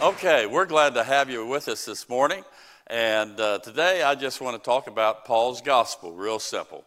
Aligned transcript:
Okay, 0.00 0.46
we're 0.46 0.64
glad 0.64 0.94
to 0.94 1.02
have 1.02 1.28
you 1.28 1.44
with 1.44 1.66
us 1.66 1.84
this 1.84 2.08
morning. 2.08 2.44
And 2.86 3.38
uh, 3.40 3.58
today 3.58 4.04
I 4.04 4.14
just 4.14 4.40
want 4.40 4.56
to 4.56 4.64
talk 4.64 4.86
about 4.86 5.24
Paul's 5.24 5.60
gospel, 5.60 6.12
real 6.12 6.38
simple. 6.38 6.84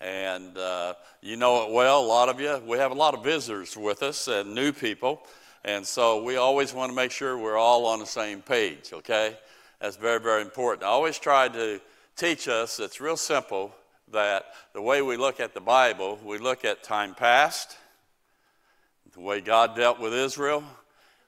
And 0.00 0.58
uh, 0.58 0.94
you 1.22 1.36
know 1.36 1.64
it 1.64 1.72
well, 1.72 2.00
a 2.00 2.04
lot 2.04 2.28
of 2.28 2.40
you. 2.40 2.60
We 2.66 2.78
have 2.78 2.90
a 2.90 2.96
lot 2.96 3.14
of 3.14 3.22
visitors 3.22 3.76
with 3.76 4.02
us 4.02 4.26
and 4.26 4.56
new 4.56 4.72
people. 4.72 5.22
And 5.64 5.86
so 5.86 6.24
we 6.24 6.34
always 6.34 6.74
want 6.74 6.90
to 6.90 6.96
make 6.96 7.12
sure 7.12 7.38
we're 7.38 7.56
all 7.56 7.86
on 7.86 8.00
the 8.00 8.06
same 8.06 8.42
page, 8.42 8.92
okay? 8.92 9.38
That's 9.80 9.96
very, 9.96 10.18
very 10.18 10.42
important. 10.42 10.82
I 10.82 10.88
always 10.88 11.16
try 11.16 11.46
to 11.46 11.80
teach 12.16 12.48
us, 12.48 12.80
it's 12.80 13.00
real 13.00 13.16
simple, 13.16 13.72
that 14.10 14.46
the 14.72 14.82
way 14.82 15.00
we 15.00 15.16
look 15.16 15.38
at 15.38 15.54
the 15.54 15.60
Bible, 15.60 16.18
we 16.24 16.38
look 16.38 16.64
at 16.64 16.82
time 16.82 17.14
past, 17.14 17.76
the 19.12 19.20
way 19.20 19.40
God 19.40 19.76
dealt 19.76 20.00
with 20.00 20.12
Israel, 20.12 20.64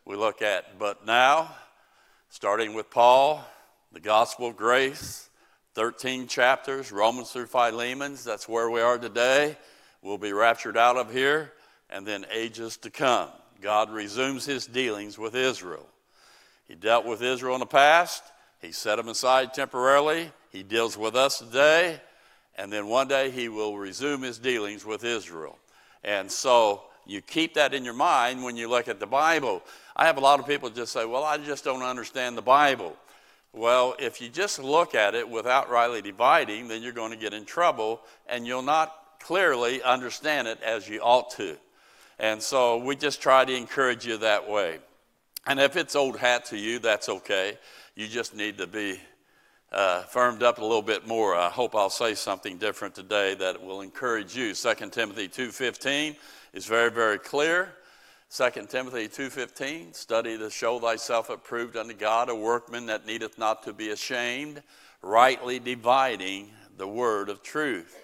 we 0.04 0.16
look 0.16 0.42
at 0.42 0.78
but 0.78 1.06
now, 1.06 1.54
starting 2.28 2.74
with 2.74 2.90
Paul, 2.90 3.44
the 3.92 4.00
gospel 4.00 4.48
of 4.48 4.56
grace, 4.56 5.28
13 5.74 6.26
chapters, 6.26 6.92
Romans 6.92 7.30
through 7.30 7.46
Philemon, 7.46 8.16
that's 8.24 8.48
where 8.48 8.70
we 8.70 8.80
are 8.80 8.98
today. 8.98 9.56
We'll 10.02 10.18
be 10.18 10.32
raptured 10.32 10.76
out 10.76 10.96
of 10.96 11.12
here, 11.12 11.52
and 11.90 12.06
then 12.06 12.24
ages 12.30 12.76
to 12.78 12.90
come. 12.90 13.28
God 13.60 13.90
resumes 13.90 14.46
his 14.46 14.66
dealings 14.66 15.18
with 15.18 15.34
Israel. 15.34 15.86
He 16.66 16.74
dealt 16.74 17.04
with 17.04 17.22
Israel 17.22 17.54
in 17.54 17.60
the 17.60 17.66
past, 17.66 18.22
he 18.60 18.72
set 18.72 18.96
them 18.96 19.08
aside 19.08 19.52
temporarily, 19.54 20.30
he 20.50 20.62
deals 20.62 20.96
with 20.96 21.14
us 21.14 21.38
today, 21.38 22.00
and 22.56 22.72
then 22.72 22.86
one 22.86 23.08
day 23.08 23.30
he 23.30 23.48
will 23.48 23.76
resume 23.76 24.22
his 24.22 24.38
dealings 24.38 24.84
with 24.84 25.04
Israel. 25.04 25.58
And 26.04 26.30
so 26.30 26.84
you 27.10 27.20
keep 27.20 27.54
that 27.54 27.74
in 27.74 27.84
your 27.84 27.94
mind 27.94 28.44
when 28.44 28.56
you 28.56 28.68
look 28.68 28.86
at 28.86 29.00
the 29.00 29.06
Bible. 29.06 29.64
I 29.96 30.06
have 30.06 30.16
a 30.16 30.20
lot 30.20 30.38
of 30.38 30.46
people 30.46 30.70
just 30.70 30.92
say, 30.92 31.04
Well, 31.04 31.24
I 31.24 31.38
just 31.38 31.64
don't 31.64 31.82
understand 31.82 32.38
the 32.38 32.42
Bible. 32.42 32.96
Well, 33.52 33.96
if 33.98 34.20
you 34.20 34.28
just 34.28 34.60
look 34.60 34.94
at 34.94 35.16
it 35.16 35.28
without 35.28 35.68
rightly 35.68 36.02
dividing, 36.02 36.68
then 36.68 36.82
you're 36.82 36.92
going 36.92 37.10
to 37.10 37.16
get 37.16 37.34
in 37.34 37.44
trouble 37.44 38.00
and 38.28 38.46
you'll 38.46 38.62
not 38.62 38.94
clearly 39.18 39.82
understand 39.82 40.46
it 40.46 40.62
as 40.62 40.88
you 40.88 41.00
ought 41.00 41.30
to. 41.32 41.56
And 42.20 42.40
so 42.40 42.76
we 42.78 42.94
just 42.94 43.20
try 43.20 43.44
to 43.44 43.52
encourage 43.52 44.06
you 44.06 44.18
that 44.18 44.48
way. 44.48 44.78
And 45.48 45.58
if 45.58 45.76
it's 45.76 45.96
old 45.96 46.16
hat 46.16 46.44
to 46.46 46.56
you, 46.56 46.78
that's 46.78 47.08
okay. 47.08 47.58
You 47.96 48.06
just 48.06 48.36
need 48.36 48.58
to 48.58 48.68
be 48.68 49.00
uh, 49.72 50.02
firmed 50.02 50.44
up 50.44 50.58
a 50.58 50.62
little 50.62 50.80
bit 50.80 51.08
more. 51.08 51.34
I 51.34 51.48
hope 51.48 51.74
I'll 51.74 51.90
say 51.90 52.14
something 52.14 52.56
different 52.58 52.94
today 52.94 53.34
that 53.34 53.60
will 53.60 53.80
encourage 53.80 54.36
you. 54.36 54.54
2 54.54 54.74
Timothy 54.90 55.28
2.15 55.28 56.16
is 56.52 56.66
very, 56.66 56.90
very 56.90 57.18
clear. 57.18 57.72
2 58.34 58.50
Timothy 58.68 59.08
2.15, 59.08 59.94
study 59.94 60.38
to 60.38 60.50
show 60.50 60.78
thyself 60.78 61.30
approved 61.30 61.76
unto 61.76 61.94
God, 61.94 62.28
a 62.28 62.34
workman 62.34 62.86
that 62.86 63.06
needeth 63.06 63.38
not 63.38 63.64
to 63.64 63.72
be 63.72 63.90
ashamed, 63.90 64.62
rightly 65.02 65.58
dividing 65.58 66.50
the 66.76 66.86
word 66.86 67.28
of 67.28 67.42
truth. 67.42 67.96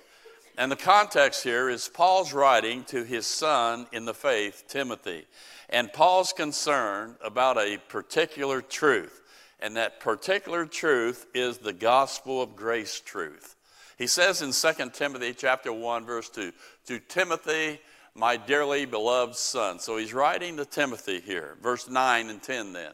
And 0.58 0.72
the 0.72 0.76
context 0.76 1.44
here 1.44 1.68
is 1.68 1.88
Paul's 1.88 2.32
writing 2.32 2.82
to 2.84 3.04
his 3.04 3.26
son 3.26 3.86
in 3.92 4.04
the 4.04 4.14
faith, 4.14 4.64
Timothy. 4.68 5.26
And 5.68 5.92
Paul's 5.92 6.32
concerned 6.32 7.16
about 7.22 7.58
a 7.58 7.78
particular 7.88 8.62
truth. 8.62 9.22
And 9.60 9.76
that 9.76 10.00
particular 10.00 10.66
truth 10.66 11.26
is 11.34 11.58
the 11.58 11.72
gospel 11.72 12.42
of 12.42 12.56
grace 12.56 13.00
truth. 13.00 13.54
He 13.98 14.06
says 14.06 14.42
in 14.42 14.52
2 14.52 14.90
Timothy 14.90 15.34
chapter 15.34 15.72
1 15.72 16.04
verse 16.04 16.28
2, 16.30 16.52
to 16.86 16.98
Timothy 17.00 17.80
my 18.16 18.36
dearly 18.36 18.86
beloved 18.86 19.36
son. 19.36 19.78
So 19.78 19.96
he's 19.96 20.14
writing 20.14 20.56
to 20.56 20.64
Timothy 20.64 21.20
here, 21.20 21.56
verse 21.62 21.88
9 21.88 22.30
and 22.30 22.42
10 22.42 22.72
then. 22.72 22.92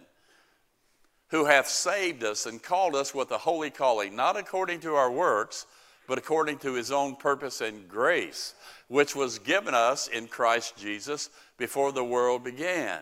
Who 1.29 1.47
hath 1.47 1.69
saved 1.69 2.25
us 2.25 2.45
and 2.45 2.63
called 2.63 2.95
us 2.95 3.15
with 3.15 3.31
a 3.31 3.39
holy 3.39 3.71
calling, 3.71 4.15
not 4.15 4.37
according 4.37 4.81
to 4.81 4.95
our 4.97 5.11
works, 5.11 5.67
but 6.07 6.19
according 6.19 6.59
to 6.59 6.75
his 6.75 6.91
own 6.91 7.17
purpose 7.17 7.61
and 7.61 7.89
grace, 7.89 8.55
which 8.89 9.17
was 9.17 9.39
given 9.39 9.75
us 9.75 10.09
in 10.09 10.27
Christ 10.27 10.77
Jesus 10.77 11.31
before 11.57 11.93
the 11.93 12.05
world 12.05 12.45
began, 12.45 13.01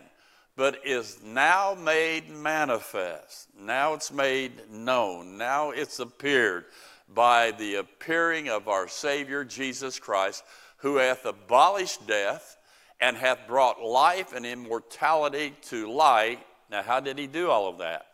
but 0.55 0.85
is 0.85 1.19
now 1.23 1.75
made 1.75 2.29
manifest. 2.29 3.47
Now 3.59 3.95
it's 3.95 4.11
made 4.11 4.69
known. 4.69 5.37
Now 5.37 5.71
it's 5.71 5.99
appeared 5.99 6.65
by 7.13 7.51
the 7.51 7.75
appearing 7.75 8.49
of 8.49 8.67
our 8.67 8.87
Savior 8.87 9.43
Jesus 9.43 9.99
Christ 9.99 10.43
who 10.81 10.97
hath 10.97 11.25
abolished 11.25 12.05
death 12.07 12.57
and 12.99 13.17
hath 13.17 13.47
brought 13.47 13.81
life 13.81 14.33
and 14.33 14.45
immortality 14.45 15.53
to 15.63 15.91
light. 15.91 16.39
Now, 16.69 16.83
how 16.83 16.99
did 16.99 17.17
he 17.17 17.27
do 17.27 17.49
all 17.49 17.67
of 17.67 17.79
that? 17.79 18.05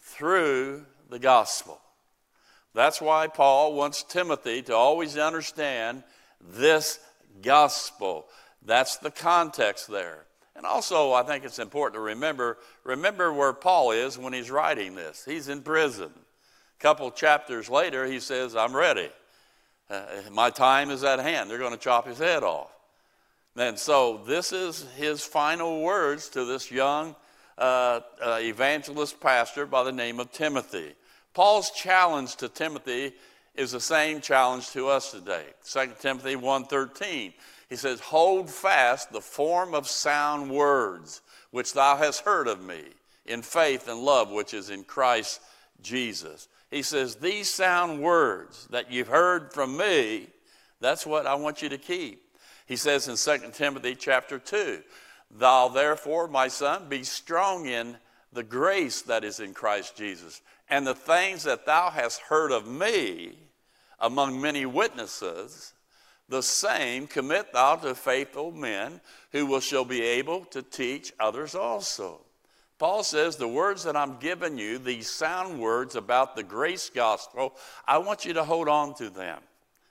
Through 0.00 0.86
the 1.10 1.18
gospel. 1.18 1.80
That's 2.74 3.00
why 3.00 3.26
Paul 3.26 3.74
wants 3.74 4.02
Timothy 4.02 4.62
to 4.62 4.74
always 4.74 5.16
understand 5.16 6.04
this 6.40 7.00
gospel. 7.42 8.26
That's 8.64 8.96
the 8.96 9.10
context 9.10 9.88
there. 9.88 10.24
And 10.54 10.66
also, 10.66 11.12
I 11.12 11.22
think 11.22 11.44
it's 11.44 11.58
important 11.58 11.94
to 11.94 12.00
remember 12.00 12.58
remember 12.84 13.32
where 13.32 13.52
Paul 13.52 13.92
is 13.92 14.18
when 14.18 14.32
he's 14.32 14.50
writing 14.50 14.94
this. 14.94 15.24
He's 15.24 15.48
in 15.48 15.62
prison. 15.62 16.10
A 16.12 16.82
couple 16.82 17.10
chapters 17.10 17.68
later, 17.68 18.06
he 18.06 18.20
says, 18.20 18.56
I'm 18.56 18.74
ready. 18.74 19.08
Uh, 19.90 20.02
my 20.30 20.50
time 20.50 20.90
is 20.90 21.02
at 21.04 21.18
hand. 21.18 21.50
They're 21.50 21.58
going 21.58 21.72
to 21.72 21.78
chop 21.78 22.06
his 22.06 22.18
head 22.18 22.42
off. 22.42 22.70
And 23.56 23.78
so 23.78 24.20
this 24.26 24.52
is 24.52 24.86
his 24.96 25.24
final 25.24 25.82
words 25.82 26.28
to 26.30 26.44
this 26.44 26.70
young 26.70 27.16
uh, 27.56 28.00
uh, 28.24 28.38
evangelist 28.40 29.20
pastor 29.20 29.66
by 29.66 29.82
the 29.82 29.92
name 29.92 30.20
of 30.20 30.30
Timothy. 30.30 30.94
Paul's 31.34 31.70
challenge 31.70 32.36
to 32.36 32.48
Timothy 32.48 33.12
is 33.54 33.72
the 33.72 33.80
same 33.80 34.20
challenge 34.20 34.70
to 34.70 34.88
us 34.88 35.10
today. 35.10 35.46
2 35.64 35.94
Timothy 36.00 36.36
1:13. 36.36 37.34
He 37.68 37.76
says, 37.76 38.00
"Hold 38.00 38.48
fast 38.48 39.10
the 39.10 39.20
form 39.20 39.74
of 39.74 39.88
sound 39.88 40.50
words 40.50 41.20
which 41.50 41.72
thou 41.72 41.96
hast 41.96 42.20
heard 42.20 42.46
of 42.46 42.60
me 42.60 42.84
in 43.26 43.42
faith 43.42 43.88
and 43.88 44.00
love 44.00 44.30
which 44.30 44.54
is 44.54 44.70
in 44.70 44.84
Christ 44.84 45.40
Jesus." 45.80 46.46
He 46.70 46.82
says, 46.82 47.16
These 47.16 47.50
sound 47.50 48.02
words 48.02 48.66
that 48.70 48.90
you've 48.90 49.08
heard 49.08 49.52
from 49.52 49.76
me, 49.76 50.28
that's 50.80 51.06
what 51.06 51.26
I 51.26 51.34
want 51.34 51.62
you 51.62 51.68
to 51.70 51.78
keep. 51.78 52.22
He 52.66 52.76
says 52.76 53.08
in 53.08 53.16
2 53.16 53.50
Timothy 53.52 53.94
chapter 53.94 54.38
2, 54.38 54.82
Thou 55.30 55.68
therefore, 55.68 56.28
my 56.28 56.48
son, 56.48 56.88
be 56.88 57.02
strong 57.04 57.66
in 57.66 57.96
the 58.32 58.42
grace 58.42 59.02
that 59.02 59.24
is 59.24 59.40
in 59.40 59.54
Christ 59.54 59.96
Jesus, 59.96 60.42
and 60.68 60.86
the 60.86 60.94
things 60.94 61.44
that 61.44 61.64
thou 61.64 61.90
hast 61.90 62.20
heard 62.20 62.52
of 62.52 62.66
me 62.66 63.38
among 63.98 64.40
many 64.40 64.66
witnesses, 64.66 65.72
the 66.28 66.42
same 66.42 67.06
commit 67.06 67.52
thou 67.52 67.76
to 67.76 67.94
faithful 67.94 68.52
men 68.52 69.00
who 69.32 69.46
will 69.46 69.60
shall 69.60 69.84
be 69.84 70.02
able 70.02 70.44
to 70.46 70.62
teach 70.62 71.12
others 71.18 71.54
also. 71.54 72.20
Paul 72.78 73.02
says, 73.02 73.36
The 73.36 73.48
words 73.48 73.84
that 73.84 73.96
I'm 73.96 74.18
giving 74.18 74.58
you, 74.58 74.78
these 74.78 75.10
sound 75.10 75.60
words 75.60 75.96
about 75.96 76.36
the 76.36 76.42
grace 76.42 76.90
gospel, 76.90 77.54
I 77.86 77.98
want 77.98 78.24
you 78.24 78.34
to 78.34 78.44
hold 78.44 78.68
on 78.68 78.94
to 78.94 79.10
them. 79.10 79.40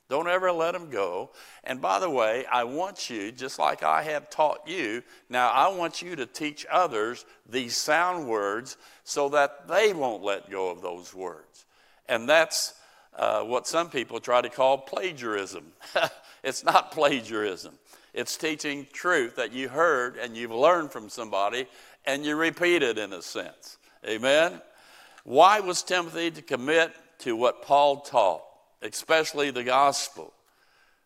Don't 0.10 0.30
ever 0.30 0.54
let 0.54 0.72
them 0.72 0.90
go. 0.90 1.32
And 1.66 1.82
by 1.82 2.00
the 2.00 2.10
way, 2.10 2.46
I 2.46 2.64
want 2.64 3.10
you, 3.10 3.32
just 3.34 3.60
like 3.60 3.84
I 3.84 4.04
have 4.04 4.30
taught 4.30 4.66
you, 4.66 5.04
now 5.30 5.50
I 5.50 5.68
want 5.68 6.02
you 6.02 6.16
to 6.16 6.26
teach 6.26 6.66
others 6.72 7.26
these 7.50 7.76
sound 7.76 8.28
words 8.28 8.78
so 9.04 9.28
that 9.30 9.68
they 9.68 9.92
won't 9.92 10.24
let 10.24 10.50
go 10.50 10.70
of 10.70 10.82
those 10.82 11.14
words. 11.14 11.66
And 12.08 12.28
that's 12.28 12.74
uh, 13.18 13.42
what 13.42 13.68
some 13.68 13.90
people 13.90 14.22
try 14.22 14.42
to 14.42 14.50
call 14.50 14.78
plagiarism. 14.78 15.66
it's 16.44 16.64
not 16.64 16.92
plagiarism. 16.92 17.78
It's 18.14 18.38
teaching 18.38 18.88
truth 18.94 19.36
that 19.36 19.52
you 19.52 19.68
heard 19.68 20.16
and 20.16 20.38
you've 20.38 20.52
learned 20.52 20.92
from 20.92 21.10
somebody 21.10 21.68
and 22.08 22.26
you 22.26 22.36
repeat 22.36 22.82
it 22.82 22.98
in 22.98 23.14
a 23.14 23.22
sense. 23.22 23.78
Amen? 24.08 24.62
Why 25.26 25.60
was 25.60 25.84
Timothy 25.84 26.32
to 26.32 26.42
commit 26.42 26.94
to 27.20 27.36
what 27.36 27.62
Paul 27.62 27.98
taught, 27.98 28.44
especially 28.82 29.52
the 29.52 29.66
gospel? 29.66 30.34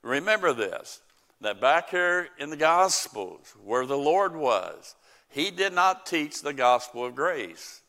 Remember 0.03 0.53
this 0.53 1.01
that 1.41 1.59
back 1.59 1.89
here 1.89 2.29
in 2.37 2.51
the 2.51 2.55
Gospels, 2.55 3.55
where 3.63 3.87
the 3.87 3.97
Lord 3.97 4.35
was, 4.35 4.95
he 5.27 5.49
did 5.49 5.73
not 5.73 6.05
teach 6.05 6.41
the 6.41 6.53
gospel 6.53 7.03
of 7.03 7.15
grace. 7.15 7.81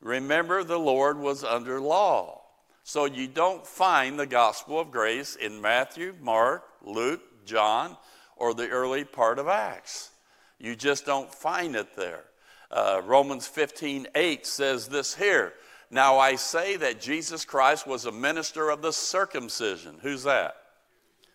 Remember, 0.00 0.64
the 0.64 0.80
Lord 0.80 1.16
was 1.16 1.44
under 1.44 1.80
law. 1.80 2.40
So 2.82 3.04
you 3.04 3.28
don't 3.28 3.64
find 3.64 4.18
the 4.18 4.26
gospel 4.26 4.80
of 4.80 4.90
grace 4.90 5.36
in 5.36 5.60
Matthew, 5.60 6.16
Mark, 6.20 6.64
Luke, 6.82 7.22
John, 7.46 7.96
or 8.36 8.52
the 8.52 8.68
early 8.68 9.04
part 9.04 9.38
of 9.38 9.46
Acts. 9.46 10.10
You 10.58 10.74
just 10.74 11.06
don't 11.06 11.32
find 11.32 11.76
it 11.76 11.94
there. 11.94 12.24
Uh, 12.72 13.02
Romans 13.04 13.46
15 13.46 14.06
8 14.14 14.46
says 14.46 14.88
this 14.88 15.14
here. 15.14 15.52
Now 15.90 16.18
I 16.18 16.36
say 16.36 16.76
that 16.76 17.02
Jesus 17.02 17.44
Christ 17.44 17.86
was 17.86 18.06
a 18.06 18.12
minister 18.12 18.70
of 18.70 18.80
the 18.80 18.92
circumcision. 18.92 19.98
Who's 20.00 20.22
that? 20.22 20.56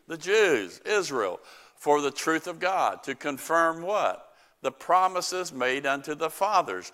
The 0.08 0.18
Jews, 0.18 0.82
Israel, 0.84 1.40
for 1.76 2.02
the 2.02 2.12
truth 2.12 2.48
of 2.48 2.60
God, 2.60 3.04
to 3.04 3.14
confirm 3.14 3.84
what? 3.84 4.28
The 4.64 4.72
promises 4.72 5.54
made 5.54 5.86
unto 5.86 6.16
the 6.16 6.32
fathers. 6.32 6.92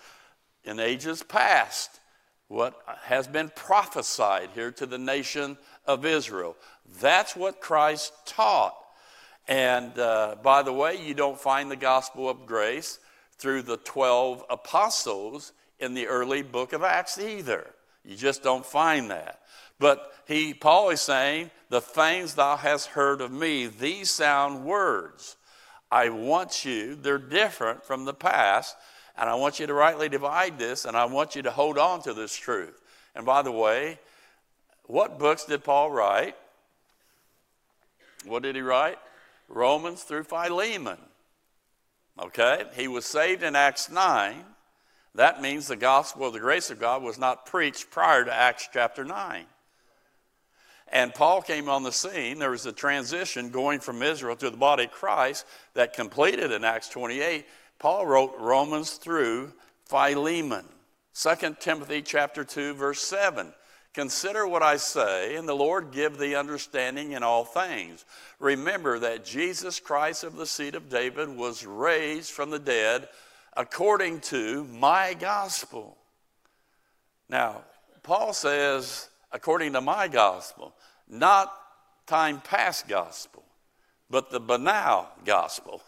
in 0.65 0.79
ages 0.79 1.23
past, 1.23 1.99
what 2.47 2.81
has 3.03 3.27
been 3.27 3.49
prophesied 3.55 4.49
here 4.53 4.71
to 4.71 4.85
the 4.85 4.97
nation 4.97 5.57
of 5.85 6.05
Israel. 6.05 6.55
That's 7.01 7.35
what 7.35 7.61
Christ 7.61 8.13
taught. 8.25 8.75
And 9.47 9.97
uh, 9.97 10.35
by 10.43 10.63
the 10.63 10.73
way, 10.73 10.95
you 10.95 11.13
don't 11.13 11.39
find 11.39 11.71
the 11.71 11.75
gospel 11.75 12.29
of 12.29 12.45
grace 12.45 12.99
through 13.37 13.63
the 13.63 13.77
12 13.77 14.43
apostles 14.49 15.53
in 15.79 15.93
the 15.93 16.07
early 16.07 16.41
book 16.41 16.73
of 16.73 16.83
Acts 16.83 17.17
either. 17.17 17.67
You 18.05 18.15
just 18.15 18.43
don't 18.43 18.65
find 18.65 19.11
that. 19.11 19.41
But 19.79 20.13
he, 20.27 20.53
Paul 20.53 20.91
is 20.91 21.01
saying, 21.01 21.51
the 21.69 21.81
things 21.81 22.35
thou 22.35 22.55
hast 22.55 22.87
heard 22.87 23.21
of 23.21 23.31
me, 23.31 23.67
these 23.67 24.09
sound 24.11 24.63
words. 24.63 25.35
I 25.91 26.09
want 26.09 26.65
you, 26.65 26.95
they're 26.95 27.17
different 27.17 27.83
from 27.83 28.05
the 28.05 28.13
past, 28.13 28.75
and 29.17 29.29
I 29.29 29.35
want 29.35 29.59
you 29.59 29.67
to 29.67 29.73
rightly 29.73 30.09
divide 30.09 30.57
this, 30.57 30.85
and 30.85 30.97
I 30.97 31.05
want 31.05 31.35
you 31.35 31.41
to 31.43 31.51
hold 31.51 31.77
on 31.77 32.01
to 32.03 32.13
this 32.13 32.35
truth. 32.35 32.81
And 33.15 33.25
by 33.25 33.41
the 33.41 33.51
way, 33.51 33.99
what 34.85 35.19
books 35.19 35.45
did 35.45 35.63
Paul 35.63 35.91
write? 35.91 36.35
What 38.25 38.43
did 38.43 38.55
he 38.55 38.61
write? 38.61 38.97
Romans 39.47 40.03
through 40.03 40.23
Philemon. 40.23 40.97
Okay? 42.19 42.65
He 42.75 42.87
was 42.87 43.05
saved 43.05 43.43
in 43.43 43.55
Acts 43.55 43.89
9. 43.89 44.35
That 45.15 45.41
means 45.41 45.67
the 45.67 45.75
gospel 45.75 46.27
of 46.27 46.33
the 46.33 46.39
grace 46.39 46.69
of 46.69 46.79
God 46.79 47.03
was 47.03 47.19
not 47.19 47.45
preached 47.45 47.91
prior 47.91 48.25
to 48.25 48.33
Acts 48.33 48.69
chapter 48.71 49.03
9. 49.03 49.45
And 50.91 51.13
Paul 51.13 51.41
came 51.41 51.69
on 51.69 51.83
the 51.83 51.91
scene. 51.91 52.39
There 52.39 52.51
was 52.51 52.65
a 52.65 52.71
transition 52.71 53.49
going 53.49 53.79
from 53.79 54.03
Israel 54.03 54.35
to 54.35 54.49
the 54.49 54.57
body 54.57 54.85
of 54.85 54.91
Christ 54.91 55.45
that 55.73 55.93
completed 55.93 56.51
in 56.51 56.63
Acts 56.63 56.89
28. 56.89 57.45
Paul 57.79 58.05
wrote 58.05 58.35
Romans 58.39 58.93
through 58.93 59.53
Philemon. 59.85 60.65
2 61.15 61.55
Timothy 61.59 62.01
chapter 62.01 62.43
2 62.43 62.75
verse 62.75 63.01
7. 63.01 63.53
Consider 63.93 64.47
what 64.47 64.63
I 64.63 64.77
say, 64.77 65.35
and 65.35 65.47
the 65.47 65.55
Lord 65.55 65.91
give 65.91 66.17
thee 66.17 66.33
understanding 66.33 67.11
in 67.11 67.21
all 67.21 67.45
things. 67.45 68.05
Remember 68.39 68.97
that 68.99 69.23
Jesus 69.23 69.79
Christ 69.79 70.23
of 70.23 70.35
the 70.35 70.47
seed 70.47 70.73
of 70.73 70.89
David 70.89 71.29
was 71.29 71.65
raised 71.65 72.31
from 72.31 72.49
the 72.49 72.59
dead 72.59 73.07
according 73.55 74.21
to 74.21 74.63
my 74.63 75.13
gospel. 75.13 75.95
Now, 77.29 77.61
Paul 78.01 78.33
says, 78.33 79.09
according 79.31 79.73
to 79.73 79.81
my 79.81 80.07
gospel, 80.07 80.73
not 81.07 81.53
time 82.07 82.41
past 82.41 82.87
gospel, 82.87 83.43
but 84.09 84.31
the 84.31 84.39
but 84.39 84.61
now 84.61 85.09
gospel. 85.23 85.83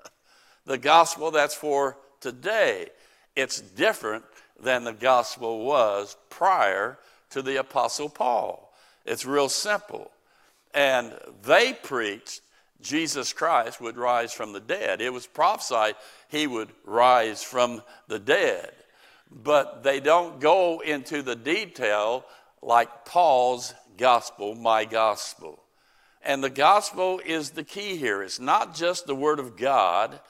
the 0.64 0.78
gospel 0.78 1.32
that's 1.32 1.56
for 1.56 1.96
today. 2.20 2.88
It's 3.34 3.60
different 3.60 4.24
than 4.60 4.84
the 4.84 4.92
gospel 4.92 5.64
was 5.64 6.16
prior 6.30 6.98
to 7.30 7.42
the 7.42 7.58
Apostle 7.58 8.08
Paul. 8.08 8.72
It's 9.04 9.24
real 9.24 9.48
simple. 9.48 10.10
And 10.74 11.12
they 11.42 11.72
preached 11.72 12.42
Jesus 12.80 13.32
Christ 13.32 13.80
would 13.80 13.96
rise 13.96 14.32
from 14.32 14.52
the 14.52 14.60
dead. 14.60 15.00
It 15.00 15.12
was 15.12 15.26
prophesied 15.26 15.96
he 16.28 16.46
would 16.46 16.70
rise 16.84 17.42
from 17.42 17.82
the 18.06 18.18
dead. 18.18 18.72
But 19.30 19.82
they 19.82 20.00
don't 20.00 20.40
go 20.40 20.80
into 20.80 21.22
the 21.22 21.36
detail 21.36 22.24
like 22.62 23.04
Paul's 23.04 23.74
gospel, 23.96 24.54
my 24.54 24.84
gospel. 24.84 25.62
And 26.22 26.42
the 26.42 26.50
gospel 26.50 27.20
is 27.24 27.50
the 27.50 27.64
key 27.64 27.96
here. 27.96 28.22
It's 28.22 28.40
not 28.40 28.74
just 28.74 29.06
the 29.06 29.14
word 29.14 29.38
of 29.38 29.56
God, 29.56 30.20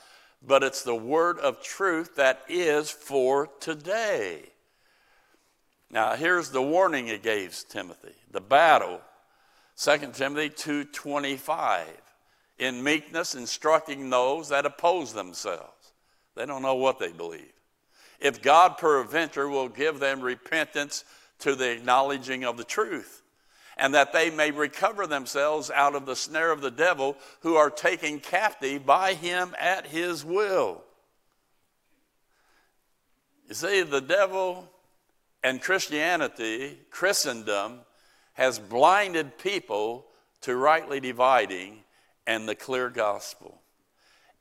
but 0.47 0.63
it's 0.63 0.83
the 0.83 0.95
word 0.95 1.39
of 1.39 1.63
truth 1.63 2.17
that 2.17 2.43
is 2.49 2.91
for 2.91 3.49
today. 3.61 4.43
Now, 5.91 6.15
here's 6.17 6.51
the 6.51 6.63
warning 6.63 7.07
he 7.07 7.19
gave 7.19 7.57
Timothy 7.69 8.15
the 8.31 8.41
battle. 8.41 9.01
2 9.77 10.15
Timothy 10.15 10.51
2:25 10.51 11.87
in 12.59 12.83
meekness 12.83 13.35
instructing 13.35 14.11
those 14.11 14.49
that 14.49 14.67
oppose 14.67 15.13
themselves. 15.13 15.93
They 16.35 16.45
don't 16.45 16.63
know 16.63 16.75
what 16.75 16.99
they 16.99 17.13
believe. 17.13 17.53
If 18.21 18.43
God 18.43 18.79
peradventure 18.79 19.49
will 19.49 19.69
give 19.69 20.01
them 20.01 20.21
repentance 20.21 21.05
to 21.41 21.55
the 21.55 21.71
acknowledging 21.71 22.45
of 22.45 22.57
the 22.57 22.65
truth, 22.65 23.23
and 23.77 23.95
that 23.95 24.13
they 24.13 24.29
may 24.29 24.51
recover 24.51 25.07
themselves 25.07 25.71
out 25.71 25.95
of 25.95 26.05
the 26.05 26.17
snare 26.17 26.51
of 26.51 26.61
the 26.61 26.71
devil 26.71 27.17
who 27.41 27.55
are 27.55 27.71
taken 27.71 28.19
captive 28.19 28.85
by 28.85 29.15
him 29.15 29.55
at 29.59 29.87
his 29.87 30.25
will. 30.25 30.83
You 33.47 33.55
see, 33.55 33.83
the 33.83 34.01
devil 34.01 34.69
and 35.43 35.61
Christianity, 35.61 36.79
Christendom, 36.91 37.81
has 38.35 38.59
blinded 38.59 39.39
people 39.39 40.07
to 40.43 40.57
rightly 40.57 41.01
dividing 41.01 41.85
and 42.27 42.49
the 42.49 42.55
clear 42.55 42.91
gospel. 42.91 43.61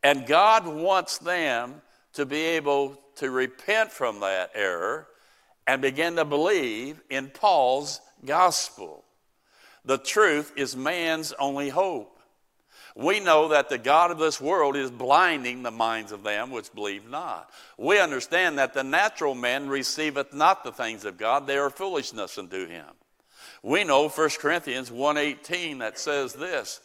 And 0.03 0.27
God 0.27 0.67
wants 0.67 1.17
them 1.17 1.81
to 2.13 2.25
be 2.25 2.41
able 2.41 2.99
to 3.15 3.31
repent 3.31 3.91
from 3.91 4.19
that 4.19 4.51
error 4.53 5.07
and 5.65 5.81
begin 5.81 6.15
to 6.15 6.25
believe 6.25 7.01
in 7.09 7.29
Paul's 7.29 7.99
gospel. 8.25 9.03
The 9.85 9.97
truth 9.97 10.53
is 10.55 10.75
man's 10.75 11.33
only 11.33 11.69
hope. 11.69 12.16
We 12.97 13.19
know 13.19 13.49
that 13.49 13.69
the 13.69 13.77
God 13.77 14.09
of 14.09 14.17
this 14.17 14.41
world 14.41 14.75
is 14.75 14.89
blinding 14.89 15.61
the 15.61 15.69
minds 15.69 16.11
of 16.11 16.23
them 16.23 16.49
which 16.49 16.73
believe 16.73 17.07
not. 17.07 17.47
We 17.77 17.99
understand 17.99 18.57
that 18.57 18.73
the 18.73 18.83
natural 18.83 19.35
man 19.35 19.69
receiveth 19.69 20.33
not 20.33 20.63
the 20.63 20.71
things 20.71 21.05
of 21.05 21.15
God, 21.15 21.45
they 21.45 21.59
are 21.59 21.69
foolishness 21.69 22.39
unto 22.39 22.67
him. 22.67 22.87
We 23.61 23.83
know 23.83 24.09
1 24.09 24.39
Corinthians 24.39 24.89
1:18 24.89 25.77
that 25.77 25.99
says 25.99 26.33
this, 26.33 26.81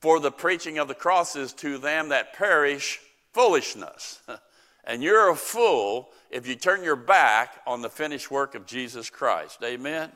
for 0.00 0.18
the 0.18 0.32
preaching 0.32 0.78
of 0.78 0.88
the 0.88 0.94
cross 0.94 1.36
is 1.36 1.52
to 1.54 1.76
them 1.76 2.08
that 2.08 2.32
perish 2.32 3.00
foolishness. 3.34 4.22
and 4.84 5.02
you're 5.02 5.28
a 5.28 5.36
fool 5.36 6.10
if 6.30 6.46
you 6.46 6.54
turn 6.54 6.82
your 6.82 6.96
back 6.96 7.60
on 7.66 7.82
the 7.82 7.90
finished 7.90 8.30
work 8.30 8.54
of 8.54 8.64
Jesus 8.64 9.10
Christ. 9.10 9.62
Amen. 9.62 10.10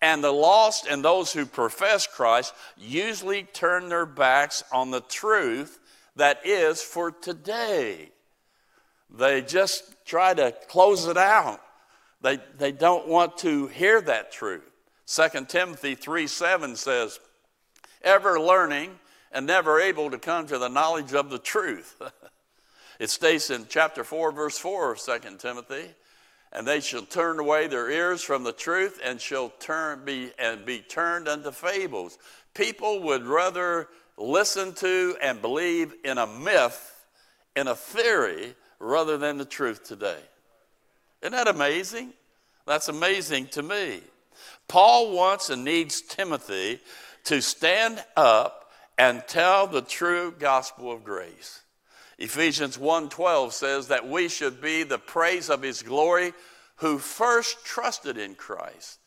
And 0.00 0.22
the 0.22 0.32
lost 0.32 0.86
and 0.86 1.04
those 1.04 1.32
who 1.32 1.44
profess 1.44 2.06
Christ 2.06 2.54
usually 2.76 3.42
turn 3.42 3.88
their 3.88 4.06
backs 4.06 4.62
on 4.72 4.90
the 4.90 5.00
truth 5.00 5.78
that 6.16 6.40
is 6.44 6.80
for 6.82 7.10
today. 7.10 8.10
They 9.10 9.42
just 9.42 9.94
try 10.04 10.34
to 10.34 10.54
close 10.68 11.06
it 11.06 11.16
out. 11.16 11.60
They, 12.20 12.38
they 12.58 12.72
don't 12.72 13.08
want 13.08 13.38
to 13.38 13.68
hear 13.68 14.00
that 14.02 14.32
truth. 14.32 14.68
2 15.06 15.46
Timothy 15.46 15.94
3 15.94 16.26
7 16.26 16.76
says, 16.76 17.18
ever 18.02 18.40
learning 18.40 18.98
and 19.32 19.46
never 19.46 19.80
able 19.80 20.10
to 20.10 20.18
come 20.18 20.46
to 20.46 20.58
the 20.58 20.68
knowledge 20.68 21.14
of 21.14 21.30
the 21.30 21.38
truth. 21.38 22.00
it 23.00 23.10
states 23.10 23.50
in 23.50 23.66
chapter 23.68 24.04
4, 24.04 24.32
verse 24.32 24.58
4 24.58 24.92
of 24.92 25.00
2 25.00 25.36
Timothy, 25.38 25.90
and 26.52 26.66
they 26.66 26.80
shall 26.80 27.02
turn 27.02 27.38
away 27.38 27.66
their 27.66 27.90
ears 27.90 28.22
from 28.22 28.44
the 28.44 28.52
truth 28.52 29.00
and 29.04 29.20
shall 29.20 29.50
turn 29.60 30.04
be 30.04 30.32
and 30.38 30.64
be 30.64 30.80
turned 30.80 31.28
unto 31.28 31.50
fables. 31.50 32.18
People 32.54 33.02
would 33.02 33.26
rather 33.26 33.88
listen 34.16 34.72
to 34.74 35.16
and 35.22 35.42
believe 35.42 35.94
in 36.04 36.18
a 36.18 36.26
myth, 36.26 37.06
in 37.54 37.68
a 37.68 37.74
theory, 37.74 38.54
rather 38.78 39.18
than 39.18 39.38
the 39.38 39.44
truth 39.44 39.84
today. 39.84 40.20
Isn't 41.22 41.32
that 41.32 41.48
amazing? 41.48 42.12
That's 42.66 42.88
amazing 42.88 43.46
to 43.48 43.62
me. 43.62 44.00
Paul 44.68 45.12
wants 45.14 45.50
and 45.50 45.64
needs 45.64 46.00
Timothy 46.00 46.80
to 47.24 47.40
stand 47.42 48.02
up 48.16 48.70
and 48.98 49.22
tell 49.26 49.66
the 49.66 49.82
true 49.82 50.34
gospel 50.38 50.92
of 50.92 51.04
grace. 51.04 51.62
Ephesians 52.18 52.76
1:12 52.76 53.52
says 53.52 53.88
that 53.88 54.08
we 54.08 54.28
should 54.28 54.60
be 54.60 54.82
the 54.82 54.98
praise 54.98 55.48
of 55.48 55.62
his 55.62 55.82
glory 55.82 56.34
who 56.76 56.98
first 56.98 57.64
trusted 57.64 58.18
in 58.18 58.34
Christ. 58.34 58.98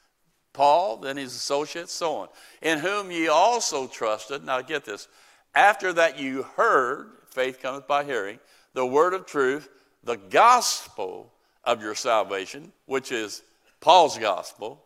Paul, 0.54 0.98
then 0.98 1.18
his 1.18 1.36
associates, 1.36 1.94
so 1.94 2.16
on, 2.16 2.30
in 2.62 2.80
whom 2.80 3.12
ye 3.12 3.28
also 3.28 3.88
trusted. 3.88 4.44
Now 4.44 4.62
get 4.62 4.86
this. 4.86 5.08
After 5.56 5.94
that 5.94 6.20
you 6.20 6.44
heard, 6.44 7.12
faith 7.30 7.62
cometh 7.62 7.88
by 7.88 8.04
hearing, 8.04 8.40
the 8.74 8.86
word 8.86 9.14
of 9.14 9.26
truth, 9.26 9.70
the 10.04 10.18
gospel 10.18 11.34
of 11.64 11.82
your 11.82 11.96
salvation, 11.96 12.72
which 12.86 13.12
is 13.12 13.44
Paul's 13.80 14.18
gospel, 14.18 14.86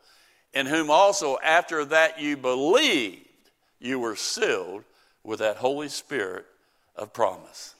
in 0.53 0.65
whom 0.65 0.89
also 0.89 1.37
after 1.43 1.85
that 1.85 2.19
you 2.19 2.37
believed, 2.37 3.27
you 3.79 3.99
were 3.99 4.15
sealed 4.15 4.83
with 5.23 5.39
that 5.39 5.57
Holy 5.57 5.89
Spirit 5.89 6.45
of 6.95 7.13
promise. 7.13 7.74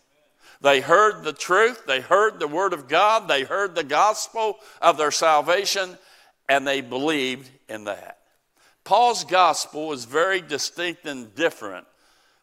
They 0.66 0.82
heard 0.82 1.24
the 1.24 1.32
truth, 1.32 1.86
they 1.86 2.02
heard 2.02 2.40
the 2.40 2.48
word 2.48 2.74
of 2.74 2.88
God, 2.88 3.28
they 3.28 3.44
heard 3.44 3.76
the 3.76 3.84
gospel 3.84 4.58
of 4.82 4.98
their 4.98 5.12
salvation, 5.12 5.96
and 6.50 6.66
they 6.66 6.82
believed 6.82 7.52
in 7.70 7.84
that. 7.84 8.18
Paul's 8.84 9.26
gospel 9.26 9.94
is 9.94 10.06
very 10.06 10.42
distinct 10.42 11.06
and 11.06 11.36
different 11.36 11.86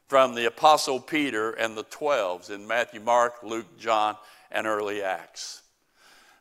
from 0.06 0.36
the 0.36 0.46
Apostle 0.46 1.00
Peter 1.00 1.50
and 1.50 1.76
the 1.76 1.82
12s 1.82 2.48
in 2.48 2.64
Matthew, 2.64 3.00
Mark, 3.00 3.42
Luke, 3.42 3.76
John, 3.76 4.14
and 4.52 4.68
early 4.68 5.02
Acts. 5.02 5.62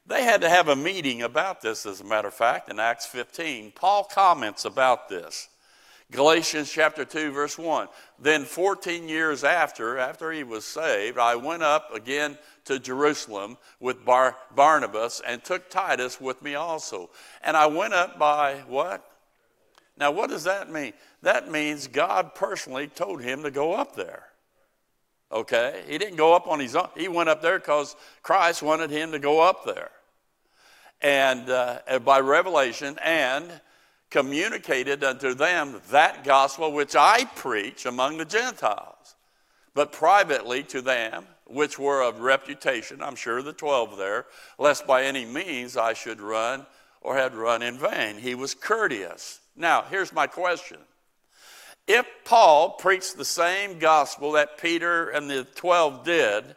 They 0.06 0.24
had 0.24 0.42
to 0.42 0.50
have 0.50 0.68
a 0.68 0.76
meeting 0.76 1.24
about 1.24 1.62
this, 1.62 1.88
as 1.88 2.00
a 2.00 2.04
matter 2.04 2.28
of 2.28 2.36
fact, 2.36 2.70
in 2.70 2.80
Acts 2.80 3.08
15. 3.08 3.72
Paul 3.72 4.04
comments 4.04 4.66
about 4.66 5.10
this. 5.10 5.50
Galatians 6.12 6.70
chapter 6.70 7.06
2, 7.06 7.32
verse 7.32 7.58
1. 7.58 7.88
Then 8.20 8.44
14 8.44 9.08
years 9.08 9.46
after, 9.46 9.98
after 9.98 10.32
he 10.32 10.44
was 10.44 10.66
saved, 10.66 11.18
I 11.18 11.36
went 11.36 11.64
up 11.64 11.96
again 11.96 12.38
to 12.66 12.80
Jerusalem 12.80 13.58
with 13.80 14.04
Bar- 14.04 14.36
Barnabas 14.54 15.22
and 15.26 15.44
took 15.44 15.70
Titus 15.70 16.20
with 16.20 16.42
me 16.42 16.56
also. 16.56 17.10
And 17.44 17.56
I 17.56 17.68
went 17.68 17.94
up 17.94 18.20
by 18.20 18.56
what? 18.68 19.10
Now, 19.98 20.12
what 20.12 20.30
does 20.30 20.44
that 20.44 20.70
mean? 20.70 20.94
That 21.22 21.50
means 21.50 21.88
God 21.88 22.36
personally 22.36 22.88
told 22.88 23.22
him 23.22 23.44
to 23.44 23.52
go 23.52 23.74
up 23.74 23.96
there. 23.96 24.24
Okay? 25.32 25.84
He 25.88 25.98
didn't 25.98 26.18
go 26.18 26.34
up 26.34 26.48
on 26.48 26.60
his 26.60 26.76
own. 26.76 26.90
He 26.98 27.08
went 27.08 27.30
up 27.30 27.42
there 27.42 27.58
because 27.58 27.96
Christ 28.22 28.62
wanted 28.62 28.90
him 28.90 29.14
to 29.14 29.20
go 29.20 29.40
up 29.40 29.64
there. 29.66 29.92
And 31.02 31.50
uh, 31.50 32.00
by 32.04 32.20
revelation, 32.20 33.00
and 33.04 33.62
communicated 34.12 35.04
unto 35.04 35.34
them 35.34 35.82
that 35.90 36.24
gospel 36.24 36.72
which 36.72 36.96
I 36.96 37.26
preach 37.36 37.86
among 37.86 38.18
the 38.18 38.26
Gentiles, 38.26 39.16
but 39.74 39.92
privately 39.92 40.64
to 40.64 40.82
them 40.82 41.26
which 41.46 41.80
were 41.80 42.04
of 42.04 42.20
reputation, 42.20 43.02
I'm 43.02 43.16
sure 43.16 43.42
the 43.42 43.54
12 43.54 43.98
there, 43.98 44.26
lest 44.60 44.86
by 44.86 45.04
any 45.04 45.26
means 45.26 45.76
I 45.76 45.94
should 45.94 46.22
run 46.22 46.66
or 47.02 47.16
had 47.16 47.34
run 47.34 47.62
in 47.62 47.78
vain. 47.78 48.18
He 48.18 48.36
was 48.36 48.54
courteous. 48.54 49.40
Now, 49.56 49.84
here's 49.90 50.14
my 50.14 50.28
question. 50.28 50.78
If 51.88 52.06
Paul 52.26 52.72
preached 52.72 53.18
the 53.18 53.26
same 53.26 53.80
gospel 53.80 54.34
that 54.34 54.58
Peter 54.58 55.10
and 55.10 55.30
the 55.30 55.46
12 55.56 56.06
did, 56.06 56.56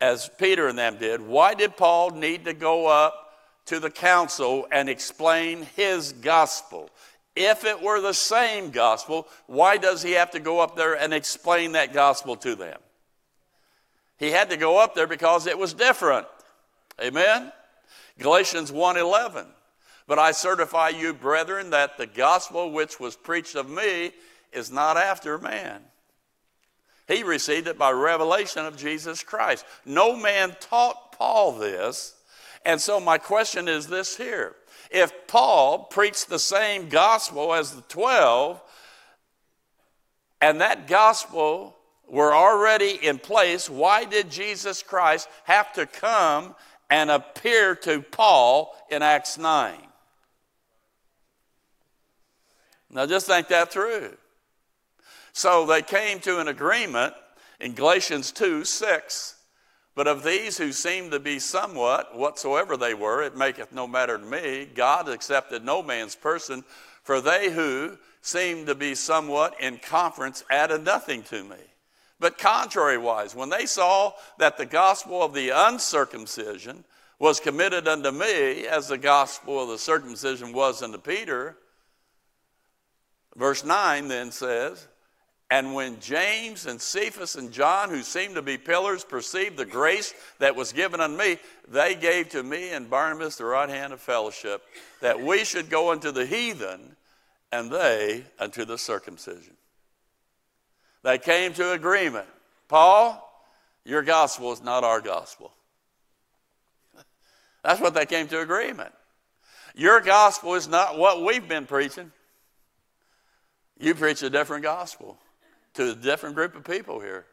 as 0.00 0.30
Peter 0.38 0.68
and 0.68 0.78
them 0.78 0.98
did, 0.98 1.20
why 1.20 1.54
did 1.54 1.76
Paul 1.76 2.10
need 2.10 2.44
to 2.44 2.52
go 2.52 2.86
up 2.86 3.25
to 3.66 3.80
the 3.80 3.90
council 3.90 4.66
and 4.70 4.88
explain 4.88 5.66
his 5.76 6.12
gospel. 6.12 6.90
If 7.34 7.64
it 7.64 7.82
were 7.82 8.00
the 8.00 8.14
same 8.14 8.70
gospel, 8.70 9.28
why 9.46 9.76
does 9.76 10.02
he 10.02 10.12
have 10.12 10.30
to 10.30 10.40
go 10.40 10.60
up 10.60 10.76
there 10.76 10.94
and 10.94 11.12
explain 11.12 11.72
that 11.72 11.92
gospel 11.92 12.36
to 12.36 12.54
them? 12.54 12.78
He 14.18 14.30
had 14.30 14.50
to 14.50 14.56
go 14.56 14.78
up 14.78 14.94
there 14.94 15.06
because 15.06 15.46
it 15.46 15.58
was 15.58 15.74
different. 15.74 16.26
Amen. 17.00 17.52
Galatians 18.18 18.72
1:11. 18.72 19.46
But 20.06 20.18
I 20.18 20.32
certify 20.32 20.90
you, 20.90 21.12
brethren, 21.12 21.70
that 21.70 21.98
the 21.98 22.06
gospel 22.06 22.70
which 22.70 22.98
was 22.98 23.16
preached 23.16 23.56
of 23.56 23.68
me 23.68 24.12
is 24.52 24.70
not 24.70 24.96
after 24.96 25.36
man. 25.36 25.84
He 27.08 27.22
received 27.22 27.68
it 27.68 27.78
by 27.78 27.90
revelation 27.90 28.64
of 28.64 28.76
Jesus 28.76 29.22
Christ. 29.22 29.64
No 29.84 30.16
man 30.16 30.56
taught 30.58 31.12
Paul 31.12 31.52
this, 31.52 32.14
and 32.66 32.80
so, 32.80 32.98
my 32.98 33.16
question 33.16 33.68
is 33.68 33.86
this 33.86 34.16
here. 34.16 34.56
If 34.90 35.28
Paul 35.28 35.84
preached 35.84 36.28
the 36.28 36.40
same 36.40 36.88
gospel 36.88 37.54
as 37.54 37.70
the 37.70 37.82
12, 37.82 38.60
and 40.40 40.60
that 40.60 40.88
gospel 40.88 41.76
were 42.08 42.34
already 42.34 42.98
in 43.06 43.20
place, 43.20 43.70
why 43.70 44.04
did 44.04 44.32
Jesus 44.32 44.82
Christ 44.82 45.28
have 45.44 45.72
to 45.74 45.86
come 45.86 46.56
and 46.90 47.08
appear 47.08 47.76
to 47.76 48.02
Paul 48.02 48.76
in 48.90 49.00
Acts 49.00 49.38
9? 49.38 49.76
Now, 52.90 53.06
just 53.06 53.28
think 53.28 53.46
that 53.46 53.70
through. 53.70 54.16
So, 55.32 55.66
they 55.66 55.82
came 55.82 56.18
to 56.20 56.40
an 56.40 56.48
agreement 56.48 57.14
in 57.60 57.74
Galatians 57.74 58.32
2 58.32 58.64
6 58.64 59.36
but 59.96 60.06
of 60.06 60.22
these 60.22 60.58
who 60.58 60.72
seemed 60.72 61.10
to 61.12 61.18
be 61.18 61.38
somewhat, 61.38 62.14
whatsoever 62.14 62.76
they 62.76 62.92
were, 62.92 63.22
it 63.22 63.34
maketh 63.34 63.72
no 63.72 63.88
matter 63.88 64.18
to 64.18 64.24
me. 64.24 64.66
God 64.66 65.08
accepted 65.08 65.64
no 65.64 65.82
man's 65.82 66.14
person, 66.14 66.64
for 67.02 67.22
they 67.22 67.50
who 67.50 67.96
seemed 68.20 68.66
to 68.66 68.74
be 68.74 68.94
somewhat 68.94 69.58
in 69.58 69.78
conference 69.78 70.44
added 70.50 70.84
nothing 70.84 71.22
to 71.24 71.42
me. 71.42 71.56
But 72.20 72.36
contrariwise, 72.38 73.34
when 73.34 73.48
they 73.48 73.64
saw 73.64 74.12
that 74.38 74.58
the 74.58 74.66
gospel 74.66 75.22
of 75.22 75.32
the 75.32 75.48
uncircumcision 75.48 76.84
was 77.18 77.40
committed 77.40 77.88
unto 77.88 78.10
me, 78.10 78.66
as 78.66 78.88
the 78.88 78.98
gospel 78.98 79.62
of 79.62 79.70
the 79.70 79.78
circumcision 79.78 80.52
was 80.52 80.82
unto 80.82 80.98
Peter, 80.98 81.56
verse 83.34 83.64
9 83.64 84.08
then 84.08 84.30
says, 84.30 84.88
and 85.50 85.74
when 85.74 86.00
James 86.00 86.66
and 86.66 86.80
Cephas 86.80 87.36
and 87.36 87.52
John, 87.52 87.88
who 87.88 88.02
seemed 88.02 88.34
to 88.34 88.42
be 88.42 88.58
pillars, 88.58 89.04
perceived 89.04 89.56
the 89.56 89.64
grace 89.64 90.12
that 90.40 90.56
was 90.56 90.72
given 90.72 91.00
unto 91.00 91.16
me, 91.16 91.38
they 91.68 91.94
gave 91.94 92.30
to 92.30 92.42
me 92.42 92.70
and 92.70 92.90
Barnabas 92.90 93.36
the 93.36 93.44
right 93.44 93.68
hand 93.68 93.92
of 93.92 94.00
fellowship, 94.00 94.62
that 95.00 95.20
we 95.20 95.44
should 95.44 95.70
go 95.70 95.92
unto 95.92 96.10
the 96.10 96.26
heathen, 96.26 96.96
and 97.52 97.70
they 97.70 98.24
unto 98.40 98.64
the 98.64 98.76
circumcision. 98.76 99.54
They 101.04 101.18
came 101.18 101.52
to 101.54 101.72
agreement. 101.72 102.26
Paul, 102.66 103.22
your 103.84 104.02
gospel 104.02 104.52
is 104.52 104.64
not 104.64 104.82
our 104.82 105.00
gospel. 105.00 105.52
That's 107.62 107.80
what 107.80 107.94
they 107.94 108.06
came 108.06 108.26
to 108.28 108.40
agreement. 108.40 108.92
Your 109.76 110.00
gospel 110.00 110.54
is 110.54 110.66
not 110.66 110.98
what 110.98 111.22
we've 111.22 111.46
been 111.46 111.66
preaching. 111.66 112.10
You 113.78 113.94
preach 113.94 114.22
a 114.24 114.30
different 114.30 114.64
gospel 114.64 115.18
to 115.76 115.92
a 115.92 115.94
different 115.94 116.34
group 116.34 116.54
of 116.54 116.64
people 116.64 117.00
here. 117.00 117.24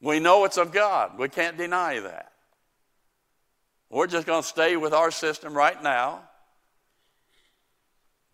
We 0.00 0.18
know 0.18 0.44
it's 0.44 0.56
of 0.56 0.72
God. 0.72 1.18
We 1.18 1.28
can't 1.28 1.58
deny 1.58 2.00
that. 2.00 2.32
We're 3.90 4.06
just 4.06 4.26
going 4.26 4.42
to 4.42 4.48
stay 4.48 4.76
with 4.76 4.94
our 4.94 5.10
system 5.10 5.52
right 5.52 5.80
now. 5.82 6.22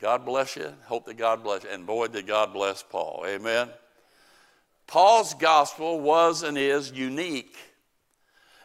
God 0.00 0.24
bless 0.24 0.56
you. 0.56 0.72
Hope 0.84 1.06
that 1.06 1.16
God 1.16 1.42
bless 1.42 1.64
you. 1.64 1.70
And 1.70 1.86
boy, 1.86 2.08
did 2.08 2.26
God 2.26 2.52
bless 2.52 2.82
Paul. 2.82 3.24
Amen. 3.26 3.70
Paul's 4.86 5.34
gospel 5.34 6.00
was 6.00 6.42
and 6.42 6.58
is 6.58 6.92
unique. 6.92 7.56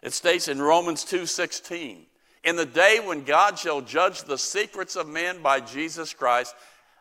It 0.04 0.14
states 0.14 0.48
in 0.48 0.62
Romans 0.62 1.06
2:16, 1.06 2.08
"In 2.44 2.58
the 2.58 2.66
day 2.66 3.00
when 3.00 3.24
God 3.24 3.58
shall 3.58 3.82
judge 3.82 4.24
the 4.24 4.38
secrets 4.38 4.96
of 4.96 5.08
men 5.08 5.42
by 5.42 5.62
Jesus 5.62 6.14
Christ, 6.14 6.54